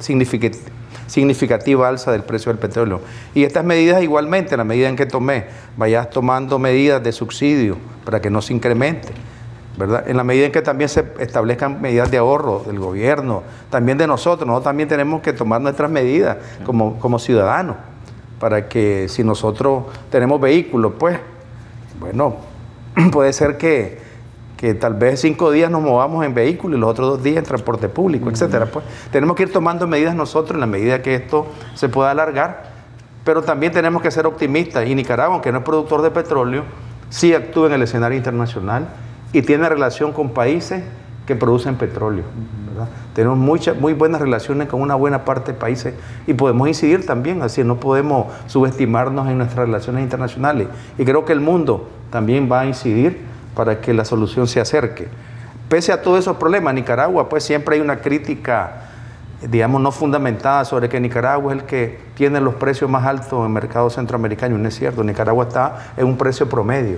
significativa 1.07 1.87
alza 1.87 2.11
del 2.11 2.23
precio 2.23 2.51
del 2.51 2.59
petróleo. 2.59 3.01
Y 3.33 3.43
estas 3.43 3.65
medidas 3.65 4.01
igualmente, 4.01 4.53
en 4.53 4.59
la 4.59 4.63
medida 4.63 4.89
en 4.89 4.95
que 4.95 5.05
tomé, 5.05 5.45
vayas 5.77 6.09
tomando 6.09 6.59
medidas 6.59 7.03
de 7.03 7.11
subsidio 7.11 7.77
para 8.05 8.21
que 8.21 8.29
no 8.29 8.41
se 8.41 8.53
incremente. 8.53 9.09
¿verdad? 9.77 10.09
En 10.09 10.17
la 10.17 10.25
medida 10.25 10.45
en 10.45 10.51
que 10.51 10.61
también 10.61 10.89
se 10.89 11.05
establezcan 11.19 11.81
medidas 11.81 12.11
de 12.11 12.17
ahorro 12.17 12.63
del 12.65 12.79
gobierno, 12.79 13.43
también 13.69 13.97
de 13.97 14.07
nosotros, 14.07 14.45
nosotros 14.45 14.65
también 14.65 14.89
tenemos 14.89 15.21
que 15.21 15.31
tomar 15.31 15.61
nuestras 15.61 15.89
medidas 15.89 16.37
como, 16.65 16.99
como 16.99 17.17
ciudadanos, 17.17 17.77
para 18.39 18.69
que 18.69 19.07
si 19.09 19.23
nosotros 19.23 19.83
tenemos 20.09 20.39
vehículos, 20.39 20.93
pues, 20.97 21.19
bueno, 21.99 22.37
puede 23.11 23.33
ser 23.33 23.57
que, 23.57 23.99
que 24.57 24.73
tal 24.73 24.93
vez 24.93 25.21
cinco 25.21 25.51
días 25.51 25.69
nos 25.69 25.81
movamos 25.81 26.25
en 26.25 26.33
vehículo 26.33 26.77
y 26.77 26.79
los 26.79 26.89
otros 26.89 27.09
dos 27.09 27.23
días 27.23 27.37
en 27.37 27.43
transporte 27.43 27.89
público, 27.89 28.29
etcétera. 28.29 28.65
Pues 28.65 28.85
tenemos 29.11 29.35
que 29.35 29.43
ir 29.43 29.53
tomando 29.53 29.87
medidas 29.87 30.15
nosotros 30.15 30.55
en 30.55 30.61
la 30.61 30.67
medida 30.67 31.01
que 31.01 31.15
esto 31.15 31.47
se 31.75 31.89
pueda 31.89 32.11
alargar, 32.11 32.71
pero 33.23 33.41
también 33.41 33.71
tenemos 33.71 34.01
que 34.01 34.11
ser 34.11 34.25
optimistas. 34.25 34.87
Y 34.87 34.95
Nicaragua, 34.95 35.35
aunque 35.35 35.51
no 35.51 35.59
es 35.59 35.63
productor 35.63 36.01
de 36.01 36.11
petróleo, 36.11 36.63
sí 37.09 37.33
actúa 37.33 37.67
en 37.67 37.73
el 37.73 37.81
escenario 37.83 38.17
internacional 38.17 38.87
y 39.33 39.41
tiene 39.41 39.67
relación 39.69 40.13
con 40.13 40.29
países 40.29 40.83
que 41.29 41.35
producen 41.35 41.75
petróleo. 41.75 42.23
Tenemos 43.13 43.37
muchas, 43.37 43.79
muy 43.79 43.93
buenas 43.93 44.19
relaciones 44.19 44.67
con 44.67 44.81
una 44.81 44.95
buena 44.95 45.25
parte 45.25 45.51
de 45.51 45.59
países 45.59 45.93
y 46.25 46.33
podemos 46.33 46.67
incidir 46.67 47.05
también, 47.05 47.43
así 47.43 47.63
no 47.63 47.79
podemos 47.79 48.33
subestimarnos 48.47 49.29
en 49.29 49.37
nuestras 49.37 49.67
relaciones 49.67 50.01
internacionales. 50.01 50.69
Y 50.97 51.05
creo 51.05 51.25
que 51.25 51.33
el 51.33 51.39
mundo 51.39 51.87
también 52.09 52.51
va 52.51 52.61
a 52.61 52.65
incidir 52.65 53.19
para 53.53 53.79
que 53.79 53.93
la 53.93 54.05
solución 54.05 54.47
se 54.47 54.59
acerque. 54.59 55.07
Pese 55.69 55.91
a 55.91 56.01
todos 56.01 56.17
esos 56.17 56.37
problemas, 56.37 56.73
Nicaragua, 56.73 57.29
pues 57.29 57.43
siempre 57.43 57.75
hay 57.75 57.81
una 57.81 57.97
crítica, 57.97 58.89
digamos, 59.47 59.81
no 59.81 59.91
fundamentada 59.91 60.65
sobre 60.65 60.89
que 60.89 60.99
Nicaragua 60.99 61.53
es 61.53 61.59
el 61.59 61.65
que 61.67 61.99
tiene 62.15 62.41
los 62.41 62.55
precios 62.55 62.89
más 62.89 63.05
altos 63.05 63.33
en 63.33 63.43
el 63.43 63.49
mercado 63.49 63.91
centroamericano. 63.91 64.57
No 64.57 64.67
es 64.67 64.75
cierto, 64.75 65.03
Nicaragua 65.03 65.45
está 65.45 65.91
en 65.95 66.07
un 66.07 66.17
precio 66.17 66.49
promedio. 66.49 66.97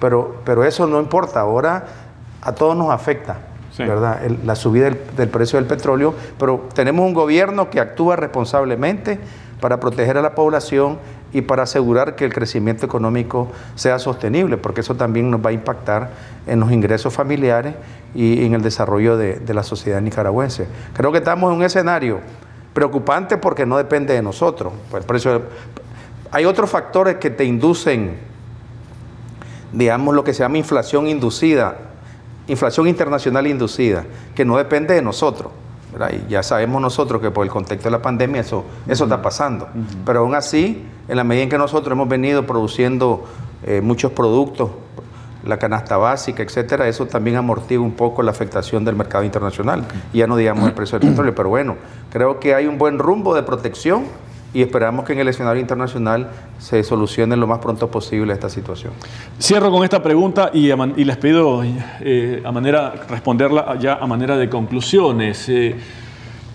pero, 0.00 0.36
pero 0.46 0.64
eso 0.64 0.86
no 0.86 0.98
importa, 0.98 1.40
ahora 1.40 1.84
a 2.40 2.52
todos 2.52 2.74
nos 2.74 2.90
afecta. 2.90 3.49
¿Verdad? 3.78 4.20
la 4.44 4.54
subida 4.54 4.90
del, 4.90 5.28
precio 5.28 5.58
del 5.58 5.66
petróleo, 5.66 6.14
pero 6.38 6.68
tenemos 6.74 7.06
un 7.06 7.14
gobierno 7.14 7.70
que 7.70 7.80
actúa 7.80 8.16
responsablemente 8.16 9.18
para 9.60 9.78
proteger 9.80 10.18
a 10.18 10.22
la 10.22 10.34
población 10.34 10.98
y 11.32 11.42
para 11.42 11.62
asegurar 11.62 12.16
que 12.16 12.24
el 12.24 12.32
crecimiento 12.32 12.86
económico 12.86 13.48
sea 13.76 13.98
sostenible, 13.98 14.56
porque 14.56 14.80
eso 14.80 14.96
también 14.96 15.30
nos 15.30 15.44
va 15.44 15.50
a 15.50 15.52
impactar 15.52 16.10
en 16.46 16.58
los 16.60 16.72
ingresos 16.72 17.14
familiares 17.14 17.74
y 18.14 18.44
en 18.44 18.54
el 18.54 18.62
desarrollo 18.62 19.16
de, 19.16 19.54
la 19.54 19.62
sociedad 19.62 20.00
nicaragüense. 20.00 20.66
Creo 20.94 21.12
que 21.12 21.18
estamos 21.18 21.50
en 21.50 21.58
un 21.58 21.62
escenario 21.62 22.20
preocupante 22.74 23.36
porque 23.36 23.66
no 23.66 23.76
depende 23.76 24.14
de 24.14 24.22
nosotros. 24.22 24.72
El 24.92 25.02
precio 25.02 25.42
hay 26.32 26.44
otros 26.44 26.70
factores 26.70 27.16
que 27.16 27.30
te 27.30 27.44
inducen, 27.44 28.16
digamos, 29.72 30.14
lo 30.14 30.22
que 30.22 30.32
se 30.32 30.40
llama 30.40 30.58
inflación 30.58 31.08
inducida, 31.08 31.76
inflación 32.50 32.88
internacional 32.88 33.46
inducida, 33.46 34.04
que 34.34 34.44
no 34.44 34.56
depende 34.56 34.94
de 34.94 35.02
nosotros. 35.02 35.52
Y 36.12 36.30
ya 36.30 36.42
sabemos 36.42 36.80
nosotros 36.80 37.20
que 37.20 37.30
por 37.30 37.44
el 37.44 37.50
contexto 37.50 37.88
de 37.88 37.90
la 37.92 38.02
pandemia 38.02 38.40
eso, 38.42 38.64
eso 38.86 39.04
está 39.04 39.20
pasando. 39.20 39.68
Pero 40.04 40.20
aún 40.20 40.34
así, 40.34 40.84
en 41.08 41.16
la 41.16 41.24
medida 41.24 41.44
en 41.44 41.48
que 41.48 41.58
nosotros 41.58 41.92
hemos 41.92 42.08
venido 42.08 42.46
produciendo 42.46 43.24
eh, 43.64 43.80
muchos 43.80 44.12
productos, 44.12 44.70
la 45.44 45.58
canasta 45.58 45.96
básica, 45.96 46.42
etcétera, 46.42 46.86
eso 46.86 47.06
también 47.06 47.36
amortigua 47.36 47.84
un 47.84 47.92
poco 47.92 48.22
la 48.22 48.30
afectación 48.30 48.84
del 48.84 48.94
mercado 48.94 49.24
internacional. 49.24 49.84
Y 50.12 50.18
ya 50.18 50.26
no 50.26 50.36
digamos 50.36 50.68
el 50.68 50.74
precio 50.74 50.98
del 50.98 51.10
petróleo, 51.10 51.34
pero 51.34 51.48
bueno, 51.48 51.76
creo 52.10 52.38
que 52.38 52.54
hay 52.54 52.66
un 52.66 52.78
buen 52.78 52.98
rumbo 52.98 53.34
de 53.34 53.42
protección 53.42 54.04
y 54.52 54.62
esperamos 54.62 55.04
que 55.04 55.12
en 55.12 55.20
el 55.20 55.28
escenario 55.28 55.60
internacional 55.60 56.28
se 56.58 56.82
solucione 56.82 57.36
lo 57.36 57.46
más 57.46 57.60
pronto 57.60 57.90
posible 57.90 58.32
esta 58.32 58.48
situación. 58.48 58.92
Cierro 59.40 59.70
con 59.70 59.84
esta 59.84 60.02
pregunta 60.02 60.50
y, 60.52 60.72
les 61.04 61.16
pido 61.16 61.62
eh, 61.64 62.42
a 62.44 62.52
manera 62.52 62.94
responderla 63.08 63.78
ya 63.78 63.94
a 63.94 64.06
manera 64.06 64.36
de 64.36 64.48
conclusiones. 64.48 65.48
Eh, 65.48 65.76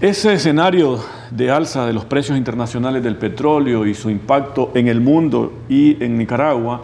ese 0.01 0.33
escenario 0.33 0.99
de 1.31 1.49
alza 1.49 1.85
de 1.85 1.93
los 1.93 2.03
precios 2.03 2.37
internacionales 2.37 3.01
del 3.01 3.15
petróleo 3.15 3.85
y 3.85 3.93
su 3.93 4.09
impacto 4.09 4.71
en 4.75 4.89
el 4.89 4.99
mundo 4.99 5.53
y 5.69 6.03
en 6.03 6.17
Nicaragua 6.17 6.81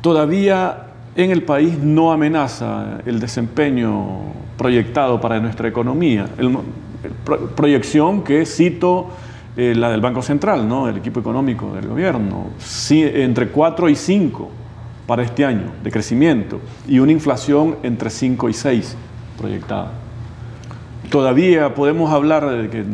todavía 0.00 0.86
en 1.16 1.30
el 1.30 1.42
país 1.42 1.78
no 1.78 2.12
amenaza 2.12 2.98
el 3.06 3.18
desempeño 3.18 4.32
proyectado 4.56 5.20
para 5.20 5.40
nuestra 5.40 5.68
economía. 5.68 6.26
proyección 7.56 8.22
que 8.22 8.46
cito 8.46 9.10
eh, 9.56 9.74
la 9.74 9.90
del 9.90 10.00
Banco 10.00 10.20
Central, 10.22 10.68
¿no? 10.68 10.88
el 10.88 10.96
equipo 10.96 11.20
económico 11.20 11.72
del 11.74 11.86
gobierno, 11.86 12.50
sí, 12.58 13.02
entre 13.02 13.48
4 13.48 13.88
y 13.88 13.96
5 13.96 14.50
para 15.06 15.22
este 15.22 15.44
año 15.44 15.72
de 15.82 15.90
crecimiento 15.90 16.60
y 16.88 16.98
una 16.98 17.12
inflación 17.12 17.76
entre 17.82 18.10
5 18.10 18.48
y 18.48 18.52
6 18.52 18.96
proyectada. 19.38 19.92
Todavía 21.10 21.74
podemos 21.74 22.12
hablar 22.12 22.48
de 22.48 22.68
que 22.70 22.80
eh, 22.80 22.84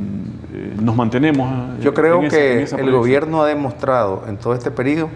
nos 0.83 0.97
mantenemos. 0.97 1.79
Eh, 1.79 1.83
Yo 1.83 1.95
creo 1.95 2.21
que 2.29 2.65
el 2.65 2.91
gobierno 2.91 3.43
ha 3.43 3.47
demostrado 3.47 4.25
en 4.29 4.37
todo 4.37 4.53
este 4.55 4.71
periodo 4.71 5.09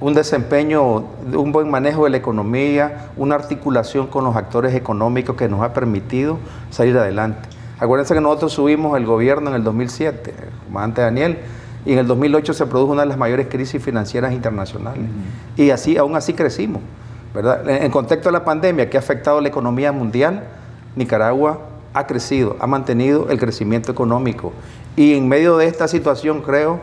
un 0.00 0.14
desempeño, 0.14 1.04
un 1.32 1.52
buen 1.52 1.70
manejo 1.70 2.04
de 2.04 2.10
la 2.10 2.16
economía, 2.16 3.10
una 3.16 3.36
articulación 3.36 4.08
con 4.08 4.24
los 4.24 4.34
actores 4.34 4.74
económicos 4.74 5.36
que 5.36 5.48
nos 5.48 5.62
ha 5.62 5.72
permitido 5.72 6.38
salir 6.70 6.96
adelante. 6.98 7.48
Acuérdense 7.82 8.14
que 8.14 8.20
nosotros 8.20 8.52
subimos 8.52 8.96
el 8.96 9.04
gobierno 9.04 9.50
en 9.50 9.56
el 9.56 9.64
2007, 9.64 10.32
como 10.66 10.78
antes 10.78 11.04
Daniel, 11.04 11.38
y 11.84 11.94
en 11.94 11.98
el 11.98 12.06
2008 12.06 12.54
se 12.54 12.66
produjo 12.66 12.92
una 12.92 13.02
de 13.02 13.08
las 13.08 13.18
mayores 13.18 13.48
crisis 13.48 13.82
financieras 13.82 14.32
internacionales. 14.32 15.02
Y 15.56 15.70
así, 15.70 15.96
aún 15.96 16.14
así 16.14 16.32
crecimos. 16.32 16.80
¿verdad? 17.34 17.68
En 17.68 17.90
contexto 17.90 18.28
de 18.28 18.34
la 18.34 18.44
pandemia 18.44 18.88
que 18.88 18.98
ha 18.98 19.00
afectado 19.00 19.40
la 19.40 19.48
economía 19.48 19.90
mundial, 19.90 20.44
Nicaragua 20.94 21.58
ha 21.92 22.06
crecido, 22.06 22.56
ha 22.60 22.68
mantenido 22.68 23.28
el 23.30 23.40
crecimiento 23.40 23.90
económico. 23.90 24.52
Y 24.94 25.14
en 25.14 25.26
medio 25.26 25.56
de 25.56 25.66
esta 25.66 25.88
situación 25.88 26.40
creo 26.40 26.78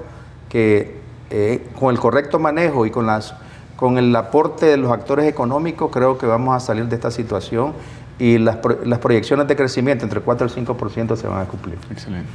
que 0.49 0.99
eh, 1.29 1.65
con 1.79 1.91
el 1.91 1.99
correcto 2.01 2.39
manejo 2.39 2.85
y 2.85 2.91
con, 2.91 3.05
las, 3.05 3.35
con 3.77 3.97
el 3.97 4.13
aporte 4.13 4.65
de 4.65 4.75
los 4.75 4.91
actores 4.91 5.27
económicos, 5.27 5.91
creo 5.93 6.17
que 6.17 6.25
vamos 6.25 6.57
a 6.57 6.59
salir 6.59 6.87
de 6.87 6.95
esta 6.95 7.09
situación 7.09 7.71
y 8.19 8.37
las, 8.37 8.59
las 8.85 8.99
proyecciones 8.99 9.47
de 9.47 9.55
crecimiento 9.55 10.03
entre 10.03 10.19
4 10.19 10.47
y 10.47 10.49
5% 10.49 11.15
se 11.15 11.27
van 11.27 11.41
a 11.41 11.45
cumplir. 11.45 11.77
Excelente. 11.89 12.29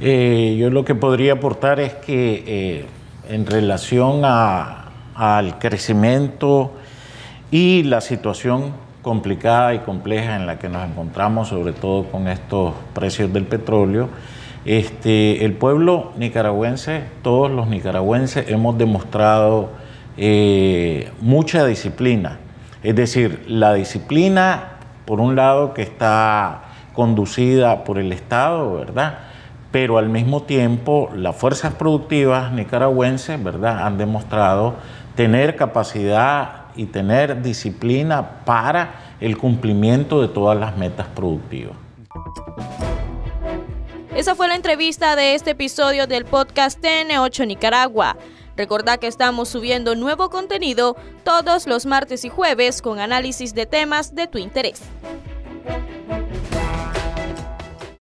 Eh, 0.00 0.56
yo 0.58 0.70
lo 0.70 0.84
que 0.84 0.94
podría 0.94 1.34
aportar 1.34 1.78
es 1.78 1.94
que 1.94 2.42
eh, 2.46 2.86
en 3.28 3.46
relación 3.46 4.22
a, 4.24 4.86
al 5.14 5.58
crecimiento 5.58 6.72
y 7.50 7.82
la 7.84 8.00
situación 8.00 8.72
complicada 9.02 9.74
y 9.74 9.80
compleja 9.80 10.36
en 10.36 10.46
la 10.46 10.58
que 10.58 10.68
nos 10.68 10.88
encontramos, 10.88 11.48
sobre 11.48 11.72
todo 11.72 12.04
con 12.04 12.28
estos 12.28 12.74
precios 12.94 13.32
del 13.32 13.44
petróleo, 13.44 14.08
este, 14.64 15.44
el 15.44 15.54
pueblo 15.54 16.12
nicaragüense, 16.16 17.04
todos 17.22 17.50
los 17.50 17.66
nicaragüenses 17.66 18.50
hemos 18.50 18.76
demostrado 18.76 19.70
eh, 20.16 21.10
mucha 21.20 21.64
disciplina. 21.64 22.38
Es 22.82 22.94
decir, 22.94 23.44
la 23.46 23.74
disciplina 23.74 24.69
por 25.10 25.20
un 25.20 25.34
lado, 25.34 25.74
que 25.74 25.82
está 25.82 26.60
conducida 26.92 27.82
por 27.82 27.98
el 27.98 28.12
Estado, 28.12 28.74
¿verdad? 28.74 29.18
Pero 29.72 29.98
al 29.98 30.08
mismo 30.08 30.44
tiempo, 30.44 31.10
las 31.12 31.34
fuerzas 31.34 31.74
productivas 31.74 32.52
nicaragüenses, 32.52 33.42
¿verdad?, 33.42 33.84
han 33.84 33.98
demostrado 33.98 34.76
tener 35.16 35.56
capacidad 35.56 36.66
y 36.76 36.86
tener 36.86 37.42
disciplina 37.42 38.44
para 38.44 39.16
el 39.20 39.36
cumplimiento 39.36 40.22
de 40.22 40.28
todas 40.28 40.56
las 40.56 40.76
metas 40.76 41.08
productivas. 41.08 41.74
Esa 44.14 44.36
fue 44.36 44.46
la 44.46 44.54
entrevista 44.54 45.16
de 45.16 45.34
este 45.34 45.50
episodio 45.50 46.06
del 46.06 46.24
podcast 46.24 46.80
TN8 46.80 47.48
Nicaragua. 47.48 48.16
Recordá 48.60 48.98
que 48.98 49.06
estamos 49.06 49.48
subiendo 49.48 49.94
nuevo 49.94 50.28
contenido 50.28 50.94
todos 51.24 51.66
los 51.66 51.86
martes 51.86 52.26
y 52.26 52.28
jueves 52.28 52.82
con 52.82 52.98
análisis 52.98 53.54
de 53.54 53.64
temas 53.64 54.14
de 54.14 54.26
tu 54.26 54.36
interés. 54.36 54.82